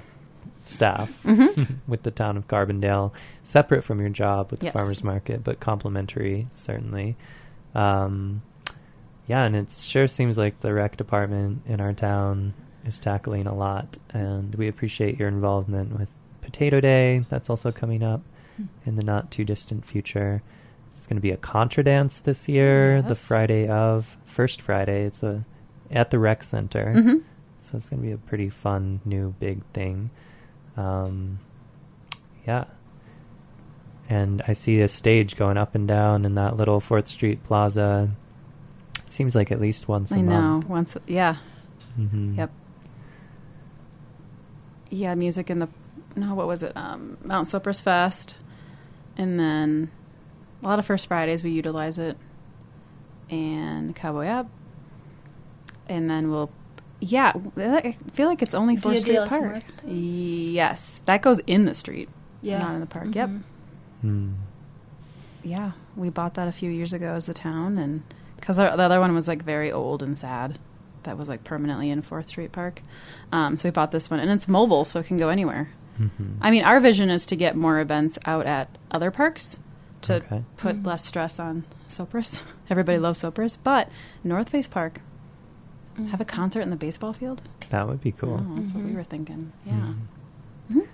staff 0.67 1.23
Mhm. 1.25 1.77
with 1.89 2.03
the 2.03 2.11
town 2.11 2.37
of 2.37 2.49
Carbondale, 2.49 3.13
separate 3.43 3.83
from 3.85 4.01
your 4.01 4.09
job 4.11 4.51
with 4.51 4.61
the 4.61 4.67
Yes. 4.67 4.73
farmers 4.75 5.05
market, 5.05 5.45
but 5.45 5.61
complementary, 5.61 6.49
certainly. 6.53 7.17
Um, 7.75 8.43
yeah, 9.27 9.45
and 9.45 9.55
it 9.57 9.71
sure 9.73 10.07
seems 10.09 10.37
like 10.39 10.61
the 10.61 10.73
rec 10.75 10.97
department 10.97 11.63
in 11.67 11.81
our 11.81 11.93
town 11.93 12.55
is 12.85 12.99
tackling 12.99 13.47
a 13.47 13.55
lot, 13.55 13.97
and 14.11 14.55
we 14.55 14.69
appreciate 14.69 15.19
your 15.19 15.29
involvement 15.29 15.99
with 15.99 16.09
Potato 16.47 16.81
Day. 16.81 17.25
That's 17.29 17.51
also 17.51 17.73
coming 17.73 18.03
up 18.05 18.23
in 18.87 18.95
the 18.97 19.03
not 19.05 19.31
too 19.31 19.45
distant 19.45 19.85
future. 19.85 20.41
It's 20.93 21.07
going 21.07 21.17
to 21.17 21.21
be 21.21 21.33
a 21.33 21.37
contra 21.37 21.83
dance 21.85 22.21
this 22.21 22.49
year, 22.49 23.03
the 23.03 23.15
Friday 23.17 23.69
of 23.69 24.17
first 24.25 24.63
Friday. 24.63 25.05
It's 25.05 25.23
a 25.23 25.45
at 25.91 26.11
the 26.11 26.19
rec 26.19 26.43
center, 26.45 26.95
Mhm. 26.97 27.23
so 27.61 27.77
it's 27.77 27.89
going 27.91 28.01
to 28.01 28.07
be 28.07 28.13
a 28.13 28.17
pretty 28.19 28.49
fun 28.49 29.01
new 29.05 29.35
big 29.41 29.63
thing. 29.75 30.11
Um, 30.77 31.41
yeah, 32.47 32.65
and 34.09 34.41
I 34.49 34.53
see 34.55 34.81
a 34.81 34.89
stage 34.89 35.37
going 35.37 35.57
up 35.59 35.75
and 35.75 35.87
down 35.89 36.25
in 36.25 36.35
that 36.37 36.57
little 36.57 36.81
Fourth 36.81 37.09
Street 37.09 37.43
Plaza. 37.45 38.11
Seems 39.09 39.35
like 39.35 39.51
at 39.53 39.61
least 39.61 39.89
once 39.89 40.13
a 40.13 40.17
I 40.17 40.21
know. 40.23 40.41
month. 40.41 40.69
Once, 40.69 40.97
yeah, 41.07 41.37
hmm 41.97 42.35
Yep. 42.37 42.51
yeah. 44.91 45.15
Music 45.15 45.51
in 45.51 45.59
the 45.59 45.69
no, 46.17 46.35
what 46.35 46.47
was 46.47 46.63
it? 46.63 46.73
Um, 46.77 47.19
Mount 47.23 47.49
Cypress 47.49 47.81
Fest, 47.81 48.37
and 49.17 49.39
then 49.39 49.91
a 50.63 50.67
lot 50.67 50.79
of 50.79 50.87
First 50.87 51.07
Fridays 51.07 51.45
we 51.45 51.51
utilize 51.51 51.99
it, 51.99 52.17
and 53.31 53.95
Cowboy 53.95 54.27
Up, 54.27 54.49
and 55.89 56.09
then 56.11 56.31
we'll. 56.31 56.51
Yeah, 56.99 57.33
I 57.59 57.93
feel 58.15 58.27
like 58.27 58.41
it's 58.41 58.55
only 58.55 58.75
Dia 58.77 58.83
Fourth 58.83 58.99
Street 59.01 59.19
los 59.19 59.29
Park. 59.29 59.43
Muertos? 59.43 59.85
Yes, 59.85 61.01
that 61.05 61.21
goes 61.21 61.41
in 61.47 61.67
the 61.67 61.75
street, 61.75 62.09
Yeah. 62.41 62.59
not 62.61 62.75
in 62.75 62.81
the 62.81 62.87
park. 62.87 63.15
Yep. 63.15 63.29
Mhm. 63.29 63.43
Hmm. 64.01 64.33
Yeah, 65.43 65.73
we 65.95 66.09
bought 66.11 66.35
that 66.35 66.49
a 66.49 66.53
few 66.53 66.71
years 66.71 66.93
ago 66.95 67.13
as 67.13 67.27
the 67.27 67.35
town, 67.35 67.77
and 67.79 68.03
because 68.37 68.57
the 68.57 68.65
other 68.73 68.99
one 68.99 69.15
was 69.15 69.29
like 69.29 69.43
very 69.45 69.71
old 69.71 70.03
and 70.03 70.17
sad, 70.17 70.59
that 71.03 71.19
was 71.19 71.29
like 71.29 71.45
permanently 71.45 71.91
in 71.91 72.01
Fourth 72.03 72.29
Street 72.29 72.51
Park. 72.53 72.81
Um, 73.31 73.57
so 73.59 73.69
we 73.69 73.73
bought 73.73 73.91
this 73.91 74.11
one, 74.11 74.19
and 74.19 74.31
it's 74.31 74.49
mobile, 74.49 74.85
so 74.87 75.01
it 75.01 75.07
can 75.07 75.19
go 75.19 75.29
anywhere. 75.29 75.69
Mhm. 75.99 76.37
I 76.41 76.51
mean, 76.51 76.65
our 76.65 76.81
vision 76.81 77.11
is 77.11 77.27
to 77.27 77.37
get 77.37 77.57
more 77.57 77.81
events 77.81 78.19
out 78.27 78.47
at 78.47 78.69
other 78.91 79.11
parks 79.11 79.57
to 80.03 80.17
Okay. 80.17 80.43
put 80.57 80.83
less 80.83 81.05
stress 81.05 81.39
on 81.41 81.65
Sopris. 81.89 82.43
Everybody 82.71 82.99
loves 82.99 83.23
Sopris, 83.23 83.57
but 83.63 83.89
North 84.25 84.49
Face 84.51 84.69
Park, 84.69 85.01
Have 86.11 86.21
a 86.21 86.27
concert 86.27 86.61
in 86.61 86.69
the 86.69 86.77
baseball 86.77 87.15
field? 87.15 87.41
That 87.71 87.89
would 87.89 88.03
be 88.03 88.13
cool. 88.13 88.45
Oh, 88.47 88.57
that's 88.61 88.75
what 88.75 88.85
we 88.85 88.91
Mhm. 88.91 88.97
were 88.97 89.03
thinking. 89.05 89.53
Yeah. 89.65 89.95
Mhm. 90.71 90.87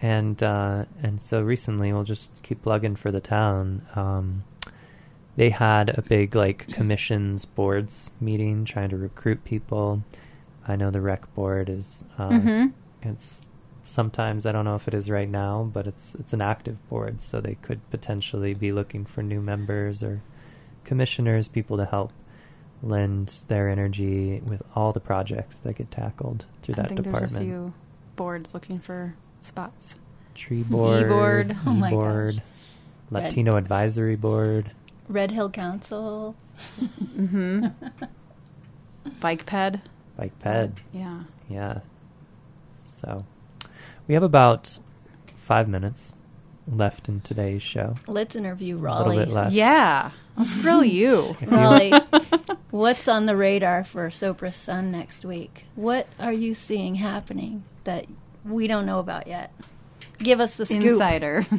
And 0.00 0.42
uh, 0.42 0.84
and 1.02 1.20
so 1.20 1.42
recently, 1.42 1.92
we'll 1.92 2.02
just 2.04 2.30
keep 2.42 2.62
plugging 2.62 2.96
for 2.96 3.10
the 3.10 3.20
town. 3.20 3.82
Um, 3.94 4.44
they 5.36 5.50
had 5.50 5.90
a 5.90 6.02
big 6.02 6.34
like 6.34 6.68
commissions 6.72 7.44
boards 7.44 8.10
meeting 8.20 8.64
trying 8.64 8.88
to 8.90 8.96
recruit 8.96 9.44
people. 9.44 10.02
I 10.66 10.76
know 10.76 10.90
the 10.90 11.00
rec 11.00 11.32
board 11.34 11.68
is. 11.68 12.02
Uh. 12.18 12.68
It's 13.02 13.46
sometimes 13.86 14.44
I 14.44 14.52
don't 14.52 14.64
know 14.64 14.74
if 14.74 14.86
it 14.88 14.94
is 14.94 15.08
right 15.08 15.28
now, 15.28 15.68
but 15.72 15.86
it's 15.86 16.14
it's 16.16 16.32
an 16.32 16.42
active 16.42 16.76
board, 16.88 17.20
so 17.22 17.40
they 17.40 17.54
could 17.62 17.88
potentially 17.90 18.52
be 18.52 18.72
looking 18.72 19.04
for 19.06 19.22
new 19.22 19.40
members 19.40 20.02
or 20.02 20.20
commissioners, 20.84 21.48
people 21.48 21.76
to 21.78 21.84
help 21.86 22.12
lend 22.82 23.44
their 23.48 23.68
energy 23.68 24.40
with 24.44 24.62
all 24.74 24.92
the 24.92 25.00
projects 25.00 25.58
that 25.60 25.74
get 25.74 25.90
tackled 25.90 26.44
through 26.62 26.74
I 26.74 26.82
that 26.82 26.88
think 26.88 27.02
department. 27.02 27.32
there's 27.32 27.42
a 27.42 27.48
few 27.48 27.74
boards 28.16 28.52
looking 28.54 28.78
for 28.78 29.14
spots. 29.40 29.94
Tree 30.34 30.62
board, 30.64 31.06
E-board. 31.06 31.56
Oh 31.66 31.72
my 31.72 31.88
E-board, 31.90 32.34
gosh. 32.36 32.42
Latino 33.10 33.56
advisory 33.56 34.16
board. 34.16 34.72
Red 35.08 35.30
Hill 35.30 35.50
Council. 35.50 36.34
Mm-hmm. 37.16 37.66
Bike 39.20 39.46
ped. 39.46 39.80
Bike 40.16 40.38
ped. 40.40 40.80
Yeah. 40.92 41.20
Yeah. 41.48 41.80
So 42.84 43.24
we 44.06 44.14
have 44.14 44.22
about 44.22 44.78
five 45.36 45.68
minutes 45.68 46.14
left 46.68 47.08
in 47.08 47.20
today's 47.20 47.62
show. 47.62 47.94
Let's 48.06 48.34
interview 48.34 48.76
Raleigh. 48.76 48.98
A 48.98 49.02
Raleigh. 49.04 49.16
little 49.18 49.34
bit 49.34 49.40
less. 49.42 49.52
Yeah. 49.52 50.10
Let's 50.36 50.60
grill 50.60 50.84
you. 50.98 51.36
Raleigh, 51.46 51.92
what's 52.70 53.08
on 53.08 53.26
the 53.26 53.36
radar 53.36 53.84
for 53.84 54.08
Sopris 54.08 54.54
Sun 54.56 54.90
next 54.90 55.24
week? 55.24 55.64
What 55.76 56.08
are 56.18 56.32
you 56.32 56.54
seeing 56.54 56.96
happening 56.96 57.64
that 57.84 58.06
we 58.44 58.66
don't 58.66 58.86
know 58.86 58.98
about 58.98 59.26
yet? 59.26 59.52
Give 60.18 60.40
us 60.40 60.56
the 60.56 60.66
scoop. 60.66 60.82
Insider. 60.82 61.46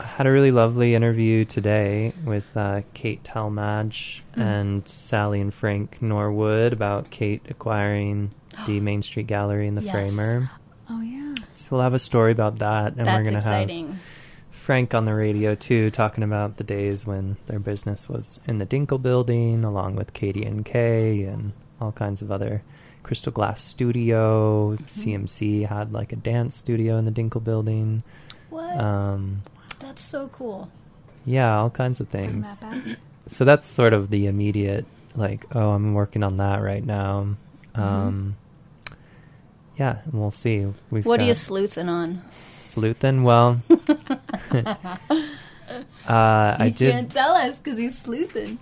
I 0.00 0.04
had 0.04 0.26
a 0.28 0.30
really 0.30 0.52
lovely 0.52 0.94
interview 0.94 1.44
today 1.44 2.12
with 2.24 2.56
uh, 2.56 2.82
Kate 2.94 3.22
Talmadge 3.24 4.22
Mm. 4.36 4.42
and 4.42 4.88
Sally 4.88 5.40
and 5.40 5.52
Frank 5.52 6.00
Norwood 6.00 6.72
about 6.72 7.10
Kate 7.10 7.42
acquiring 7.50 8.30
the 8.66 8.78
Main 8.78 9.02
Street 9.02 9.26
Gallery 9.26 9.66
in 9.66 9.74
the 9.74 9.82
Yes. 9.82 9.90
Framer. 9.92 10.50
oh 10.88 11.00
yeah. 11.00 11.17
So 11.58 11.68
we'll 11.72 11.82
have 11.82 11.94
a 11.94 11.98
story 11.98 12.32
about 12.32 12.60
that, 12.60 12.94
and 12.96 13.06
That's 13.06 13.18
we're 13.18 13.30
going 13.30 13.42
to 13.42 13.48
have. 13.48 13.52
Frank 14.50 14.94
on 14.94 15.06
the 15.06 15.14
radio 15.14 15.54
too, 15.54 15.90
talking 15.90 16.22
about 16.22 16.56
the 16.58 16.64
days 16.64 17.06
when 17.06 17.36
their 17.46 17.58
business 17.58 18.08
was 18.08 18.38
in 18.46 18.58
the 18.58 18.66
Dinkel 18.66 19.00
building, 19.00 19.64
along 19.64 19.96
with 19.96 20.12
KDNK 20.12 21.26
and 21.26 21.52
all 21.80 21.90
kinds 21.90 22.20
of 22.22 22.30
other 22.30 22.62
Crystal 23.02 23.32
Glass 23.32 23.62
Studio. 23.62 24.76
CMC 24.76 25.66
had 25.66 25.92
like 25.92 26.12
a 26.12 26.16
dance 26.16 26.54
studio 26.54 26.98
in 26.98 27.06
the 27.06 27.10
Dinkel 27.10 27.42
building. 27.42 28.02
What? 28.50 28.78
Um, 28.78 29.42
That's 29.78 30.02
so 30.02 30.28
cool. 30.28 30.70
yeah, 31.24 31.58
all 31.58 31.70
kinds 31.70 32.00
of 32.00 32.08
things. 32.08 32.60
that. 32.60 32.98
So 33.26 33.44
that's 33.44 33.66
sort 33.66 33.92
of 33.92 34.08
the 34.08 34.26
immediate, 34.26 34.86
like, 35.14 35.54
oh, 35.54 35.72
I'm 35.72 35.92
working 35.92 36.22
on 36.22 36.36
that 36.36 36.62
right 36.62 36.82
now. 36.82 37.36
Mm-hmm. 37.74 38.30
Yeah, 39.78 39.98
we'll 40.12 40.32
see. 40.32 40.66
We've 40.90 41.06
what 41.06 41.20
are 41.20 41.24
you 41.24 41.34
sleuthing 41.34 41.88
on? 41.88 42.22
Sleuthing? 42.60 43.22
Well, 43.22 43.62
uh, 44.50 44.66
I 46.08 46.72
did. 46.74 46.92
can't 46.92 47.12
tell 47.12 47.32
us 47.32 47.56
because 47.56 47.78
he's 47.78 47.98
sleuthing. 47.98 48.58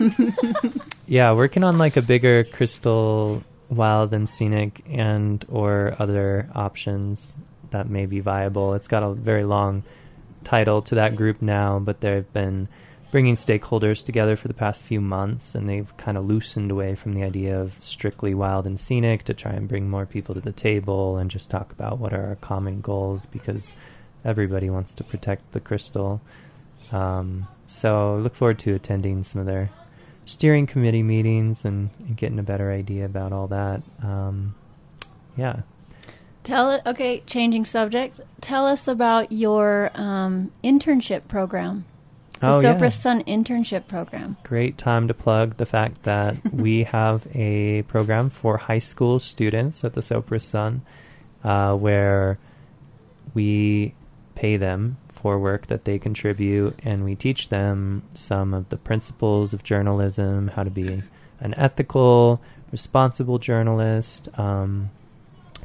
Yeah, 1.06 1.32
working 1.32 1.64
on 1.64 1.76
like 1.76 1.98
a 1.98 2.02
bigger 2.02 2.44
crystal 2.44 3.44
wild 3.68 4.14
and 4.14 4.26
scenic 4.26 4.82
and 4.88 5.44
or 5.50 5.94
other 5.98 6.48
options 6.54 7.36
that 7.70 7.90
may 7.90 8.06
be 8.06 8.20
viable. 8.20 8.72
It's 8.72 8.88
got 8.88 9.02
a 9.02 9.12
very 9.12 9.44
long 9.44 9.84
title 10.44 10.80
to 10.82 10.94
that 10.94 11.14
group 11.14 11.42
now, 11.42 11.78
but 11.78 12.00
there 12.00 12.14
have 12.16 12.32
been 12.32 12.68
bringing 13.14 13.36
stakeholders 13.36 14.04
together 14.04 14.34
for 14.34 14.48
the 14.48 14.54
past 14.54 14.82
few 14.82 15.00
months 15.00 15.54
and 15.54 15.68
they've 15.68 15.96
kind 15.96 16.18
of 16.18 16.24
loosened 16.24 16.68
away 16.68 16.96
from 16.96 17.12
the 17.12 17.22
idea 17.22 17.56
of 17.56 17.80
strictly 17.80 18.34
wild 18.34 18.66
and 18.66 18.80
scenic 18.80 19.22
to 19.22 19.32
try 19.32 19.52
and 19.52 19.68
bring 19.68 19.88
more 19.88 20.04
people 20.04 20.34
to 20.34 20.40
the 20.40 20.50
table 20.50 21.16
and 21.16 21.30
just 21.30 21.48
talk 21.48 21.70
about 21.70 22.00
what 22.00 22.12
are 22.12 22.26
our 22.26 22.34
common 22.34 22.80
goals 22.80 23.26
because 23.26 23.72
everybody 24.24 24.68
wants 24.68 24.96
to 24.96 25.04
protect 25.04 25.52
the 25.52 25.60
crystal. 25.60 26.20
Um, 26.90 27.46
so 27.68 28.16
look 28.16 28.34
forward 28.34 28.58
to 28.58 28.74
attending 28.74 29.22
some 29.22 29.40
of 29.40 29.46
their 29.46 29.70
steering 30.24 30.66
committee 30.66 31.04
meetings 31.04 31.64
and, 31.64 31.90
and 32.00 32.16
getting 32.16 32.40
a 32.40 32.42
better 32.42 32.72
idea 32.72 33.04
about 33.04 33.32
all 33.32 33.46
that. 33.46 33.80
Um, 34.02 34.56
yeah. 35.36 35.60
Tell 36.42 36.72
it. 36.72 36.82
Okay, 36.84 37.22
changing 37.26 37.64
subject. 37.64 38.20
Tell 38.40 38.66
us 38.66 38.88
about 38.88 39.30
your 39.30 39.92
um, 39.94 40.50
internship 40.64 41.28
program. 41.28 41.84
The 42.44 42.58
Oh, 42.58 42.62
Sopra 42.62 42.80
yeah. 42.82 42.88
Sun 42.90 43.24
internship 43.24 43.86
program. 43.88 44.36
Great 44.42 44.76
time 44.78 45.08
to 45.08 45.14
plug 45.14 45.56
the 45.56 45.66
fact 45.66 46.02
that 46.04 46.36
we 46.52 46.84
have 46.84 47.26
a 47.34 47.82
program 47.82 48.30
for 48.30 48.56
high 48.56 48.78
school 48.78 49.18
students 49.18 49.84
at 49.84 49.94
the 49.94 50.00
Sopris 50.00 50.42
Sun 50.42 50.82
uh, 51.42 51.74
where 51.74 52.38
we 53.34 53.94
pay 54.34 54.56
them 54.56 54.96
for 55.08 55.38
work 55.38 55.68
that 55.68 55.84
they 55.84 55.98
contribute 55.98 56.78
and 56.84 57.04
we 57.04 57.14
teach 57.14 57.48
them 57.48 58.02
some 58.14 58.52
of 58.52 58.68
the 58.68 58.76
principles 58.76 59.54
of 59.54 59.62
journalism, 59.62 60.48
how 60.48 60.62
to 60.64 60.70
be 60.70 61.02
an 61.40 61.54
ethical, 61.54 62.42
responsible 62.72 63.38
journalist. 63.38 64.28
Um, 64.38 64.90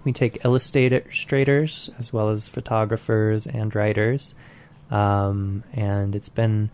we 0.06 0.14
take 0.14 0.46
illustrators 0.46 1.90
as 2.00 2.14
well 2.14 2.30
as 2.30 2.48
photographers 2.48 3.46
and 3.48 3.74
writers. 3.76 4.34
Um, 4.92 5.64
and 5.74 6.16
it's 6.16 6.30
been 6.30 6.70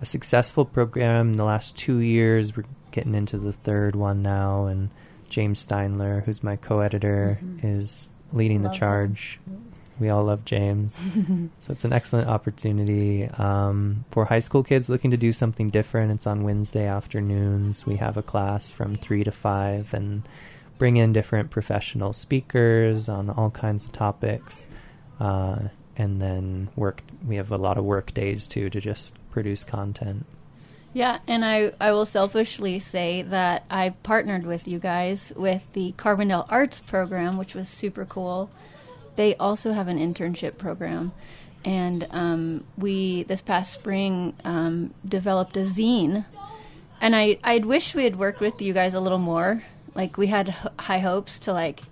a 0.00 0.06
successful 0.06 0.64
program 0.64 1.30
in 1.30 1.36
the 1.36 1.44
last 1.44 1.76
two 1.76 1.98
years. 1.98 2.56
We're 2.56 2.64
getting 2.90 3.14
into 3.14 3.38
the 3.38 3.52
third 3.52 3.94
one 3.96 4.22
now, 4.22 4.66
and 4.66 4.90
James 5.28 5.64
Steindler, 5.64 6.24
who's 6.24 6.42
my 6.42 6.56
co-editor, 6.56 7.38
Mhm. 7.42 7.60
is 7.78 8.10
leading 8.32 8.62
Love 8.62 8.72
the 8.72 8.76
him. 8.76 8.80
charge. 8.80 9.40
We 10.00 10.08
all 10.08 10.22
love 10.22 10.46
James, 10.46 10.98
so 11.60 11.72
it's 11.72 11.84
an 11.84 11.92
excellent 11.92 12.26
opportunity 12.28 13.26
um, 13.36 14.06
for 14.10 14.24
high 14.24 14.38
school 14.38 14.62
kids 14.62 14.88
looking 14.88 15.10
to 15.10 15.18
do 15.18 15.30
something 15.30 15.68
different. 15.68 16.10
It's 16.12 16.26
on 16.26 16.42
Wednesday 16.42 16.86
afternoons. 16.86 17.84
We 17.84 17.96
have 17.96 18.16
a 18.16 18.22
class 18.22 18.70
from 18.70 18.94
three 18.94 19.24
to 19.24 19.30
five, 19.30 19.92
and 19.92 20.22
bring 20.78 20.96
in 20.96 21.12
different 21.12 21.50
professional 21.50 22.14
speakers 22.14 23.10
on 23.10 23.28
all 23.28 23.50
kinds 23.50 23.84
of 23.84 23.92
topics. 23.92 24.66
Uh, 25.20 25.68
and 25.96 26.20
then 26.20 26.70
work. 26.76 27.02
We 27.26 27.36
have 27.36 27.52
a 27.52 27.58
lot 27.58 27.76
of 27.76 27.84
work 27.84 28.14
days 28.14 28.46
too 28.46 28.70
to 28.70 28.80
just 28.80 29.14
produce 29.30 29.62
content. 29.64 30.24
Yeah, 30.92 31.18
and 31.28 31.44
I, 31.44 31.72
I 31.80 31.92
will 31.92 32.06
selfishly 32.06 32.80
say 32.80 33.22
that 33.22 33.64
I 33.70 33.90
partnered 34.02 34.44
with 34.44 34.66
you 34.66 34.80
guys 34.80 35.32
with 35.36 35.72
the 35.72 35.92
Carbondale 35.92 36.46
Arts 36.48 36.80
program, 36.80 37.36
which 37.36 37.54
was 37.54 37.68
super 37.68 38.04
cool. 38.04 38.50
They 39.14 39.36
also 39.36 39.72
have 39.72 39.86
an 39.86 39.98
internship 39.98 40.58
program. 40.58 41.12
And 41.64 42.08
um, 42.10 42.64
we, 42.78 43.24
this 43.24 43.42
past 43.42 43.72
spring, 43.72 44.34
um, 44.44 44.94
developed 45.06 45.56
a 45.58 45.60
zine. 45.60 46.24
And 47.00 47.14
I, 47.14 47.38
I'd 47.44 47.66
wish 47.66 47.94
we 47.94 48.04
had 48.04 48.18
worked 48.18 48.40
with 48.40 48.60
you 48.62 48.72
guys 48.72 48.94
a 48.94 49.00
little 49.00 49.18
more. 49.18 49.62
Like, 49.94 50.16
we 50.16 50.28
had 50.28 50.48
h- 50.48 50.72
high 50.78 51.00
hopes 51.00 51.38
to, 51.40 51.52
like, 51.52 51.82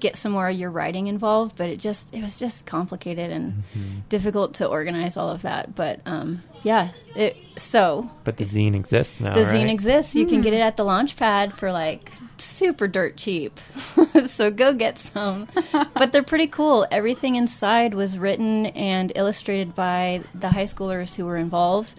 get 0.00 0.16
some 0.16 0.32
more 0.32 0.48
of 0.48 0.56
your 0.56 0.70
writing 0.70 1.06
involved, 1.06 1.56
but 1.56 1.68
it 1.68 1.78
just, 1.78 2.14
it 2.14 2.22
was 2.22 2.36
just 2.38 2.66
complicated 2.66 3.30
and 3.30 3.62
difficult 4.08 4.54
to 4.54 4.66
organize 4.66 5.16
all 5.16 5.28
of 5.30 5.42
that. 5.42 5.74
But 5.74 6.00
um, 6.06 6.42
yeah, 6.62 6.90
it, 7.14 7.36
so 7.56 8.10
But 8.24 8.36
the 8.36 8.44
zine 8.44 8.74
exists 8.74 9.20
now. 9.20 9.34
the 9.34 9.44
right? 9.44 9.54
zine 9.54 9.70
exists. 9.70 10.14
You 10.14 10.26
can 10.26 10.40
get 10.40 10.52
it 10.52 10.60
at 10.60 10.76
the 10.76 10.84
launch 10.84 11.16
pad 11.16 11.52
for 11.56 11.70
like 11.72 12.10
super 12.38 12.88
dirt 12.88 13.16
cheap. 13.16 13.60
so 14.26 14.50
go 14.50 14.72
get 14.72 14.98
some. 14.98 15.48
but 15.94 16.12
they're 16.12 16.22
pretty 16.22 16.46
cool. 16.46 16.86
Everything 16.90 17.36
inside 17.36 17.94
was 17.94 18.18
written 18.18 18.66
and 18.66 19.12
illustrated 19.14 19.74
by 19.74 20.22
the 20.34 20.48
high 20.48 20.64
schoolers 20.64 21.14
who 21.14 21.26
were 21.26 21.36
involved. 21.36 21.94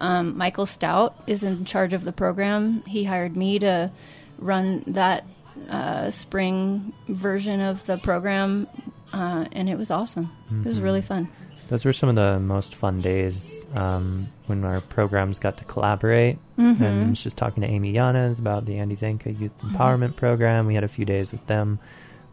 Um, 0.00 0.36
Michael 0.36 0.66
Stout 0.66 1.16
is 1.26 1.42
in 1.42 1.64
charge 1.64 1.92
of 1.92 2.04
the 2.04 2.12
program. 2.12 2.82
He 2.86 3.04
hired 3.04 3.36
me 3.36 3.58
to 3.58 3.90
run 4.38 4.84
that 4.86 5.24
uh, 5.68 6.10
spring 6.10 6.92
version 7.08 7.60
of 7.60 7.84
the 7.86 7.98
program, 7.98 8.66
uh, 9.12 9.44
and 9.52 9.68
it 9.68 9.76
was 9.78 9.90
awesome. 9.90 10.30
It 10.50 10.64
was 10.64 10.78
Mhm. 10.78 10.82
really 10.82 11.02
fun. 11.02 11.28
Those 11.68 11.84
were 11.84 11.92
some 11.92 12.08
of 12.08 12.14
the 12.14 12.40
most 12.40 12.74
fun 12.74 13.02
days 13.02 13.66
um, 13.74 14.28
when 14.46 14.64
our 14.64 14.80
programs 14.80 15.38
got 15.38 15.58
to 15.58 15.64
collaborate. 15.64 16.38
Mhm. 16.58 16.80
And 16.80 17.06
I 17.06 17.08
was 17.10 17.22
just 17.22 17.36
talking 17.36 17.60
to 17.62 17.68
Amy 17.68 17.92
Yanes 17.92 18.38
about 18.38 18.64
the 18.64 18.78
Andy 18.78 18.96
Zanca 18.96 19.38
Youth 19.38 19.52
Mm-hmm. 19.58 19.76
Empowerment 19.76 20.16
Program. 20.16 20.66
We 20.66 20.74
had 20.74 20.84
a 20.84 20.88
few 20.88 21.04
days 21.04 21.30
with 21.30 21.46
them 21.46 21.78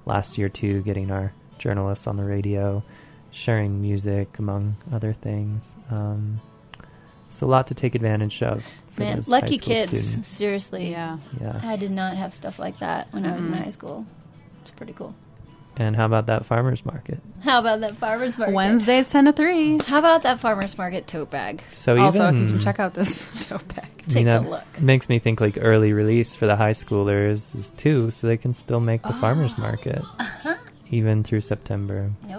last 0.06 0.38
year 0.38 0.48
too, 0.48 0.82
getting 0.84 1.12
our 1.12 1.34
journalists 1.58 2.08
on 2.08 2.16
the 2.16 2.24
radio, 2.24 2.82
sharing 3.32 3.82
music 3.82 4.40
among 4.40 4.78
other 4.92 5.12
things. 5.14 5.76
Um, 5.92 6.40
So 7.30 7.46
a 7.46 7.50
lot 7.50 7.68
to 7.68 7.74
take 7.74 7.96
advantage 7.96 8.42
of. 8.42 8.64
For 8.96 9.02
Man, 9.02 9.24
lucky 9.28 9.58
high 9.58 9.64
kids. 9.64 9.90
Students. 9.90 10.28
Seriously. 10.28 10.92
Yeah. 10.92 11.18
Yeah. 11.40 11.60
I 11.62 11.76
did 11.76 11.92
not 11.92 12.16
have 12.18 12.34
stuff 12.34 12.58
like 12.60 12.80
that 12.80 13.08
when 13.12 13.26
I 13.26 13.34
was 13.34 13.44
in 13.46 13.52
Mhm. 13.52 13.64
high 13.64 13.70
school. 13.70 14.06
It's 14.64 14.72
pretty 14.72 14.94
cool. 14.94 15.14
And 15.78 15.94
how 15.98 16.06
about 16.06 16.28
that 16.28 16.46
farmers 16.46 16.86
market? 16.86 17.20
How 17.44 17.60
about 17.60 17.82
that 17.82 17.98
farmer's 17.98 18.38
market? 18.38 18.56
Wednesdays 18.56 19.10
10 19.10 19.26
to 19.26 19.34
3. 19.34 19.80
How 19.80 20.00
about 20.00 20.24
that 20.24 20.40
farmer's 20.40 20.78
market 20.78 21.06
tote 21.08 21.30
bag? 21.30 21.62
So 21.70 21.98
Also, 21.98 22.30
if 22.30 22.36
you 22.36 22.48
can 22.48 22.60
check 22.62 22.80
out 22.80 22.94
this 22.94 23.46
tote 23.50 23.68
bag. 23.76 23.90
I 24.08 24.12
Take 24.12 24.26
mean, 24.26 24.28
a 24.30 24.40
look. 24.50 24.64
Makes 24.80 25.10
me 25.10 25.20
think 25.20 25.42
like 25.42 25.58
early 25.60 25.92
release 25.92 26.34
for 26.36 26.48
the 26.48 26.56
high 26.56 26.72
schoolers 26.72 27.54
is 27.54 27.72
two, 27.76 28.10
so 28.12 28.28
they 28.28 28.38
can 28.38 28.54
still 28.54 28.80
make 28.80 29.02
the 29.02 29.12
farmers 29.14 29.58
market 29.58 30.02
Uh-huh. 30.20 30.56
even 30.92 31.24
through 31.24 31.42
September. 31.42 32.12
Yep. 32.30 32.35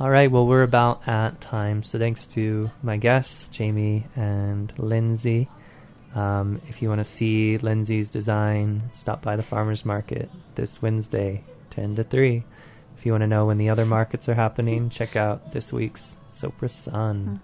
All 0.00 0.10
right, 0.10 0.30
well, 0.30 0.46
we're 0.46 0.62
about 0.62 1.08
at 1.08 1.40
time. 1.40 1.82
So 1.82 1.98
thanks 1.98 2.24
to 2.28 2.70
my 2.84 2.98
guests, 2.98 3.48
Jamie 3.48 4.06
and 4.14 4.72
Lindsay. 4.78 5.48
Um, 6.14 6.62
if 6.68 6.80
you 6.80 6.88
want 6.88 7.00
to 7.00 7.04
see 7.04 7.58
Lindsay's 7.58 8.08
design, 8.08 8.82
stop 8.92 9.22
by 9.22 9.34
the 9.34 9.42
farmers 9.42 9.84
market 9.84 10.30
this 10.54 10.80
Wednesday, 10.80 11.42
10 11.70 11.96
to 11.96 12.04
3. 12.04 12.44
If 12.96 13.06
you 13.06 13.12
want 13.12 13.22
to 13.22 13.26
know 13.26 13.46
when 13.46 13.58
the 13.58 13.70
other 13.70 13.84
markets 13.84 14.28
are 14.28 14.34
happening, 14.34 14.88
check 14.98 15.16
out 15.16 15.50
this 15.50 15.72
week's 15.72 16.16
Sopris 16.30 16.70
Sun. 16.70 17.40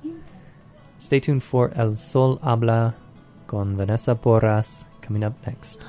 Stay 1.00 1.18
tuned 1.18 1.42
for 1.42 1.72
El 1.74 1.96
Sol 1.96 2.36
Habla 2.36 2.94
con 3.48 3.76
Vanessa 3.76 4.14
Porras 4.14 4.84
coming 5.00 5.24
up 5.24 5.34
next. 5.44 5.80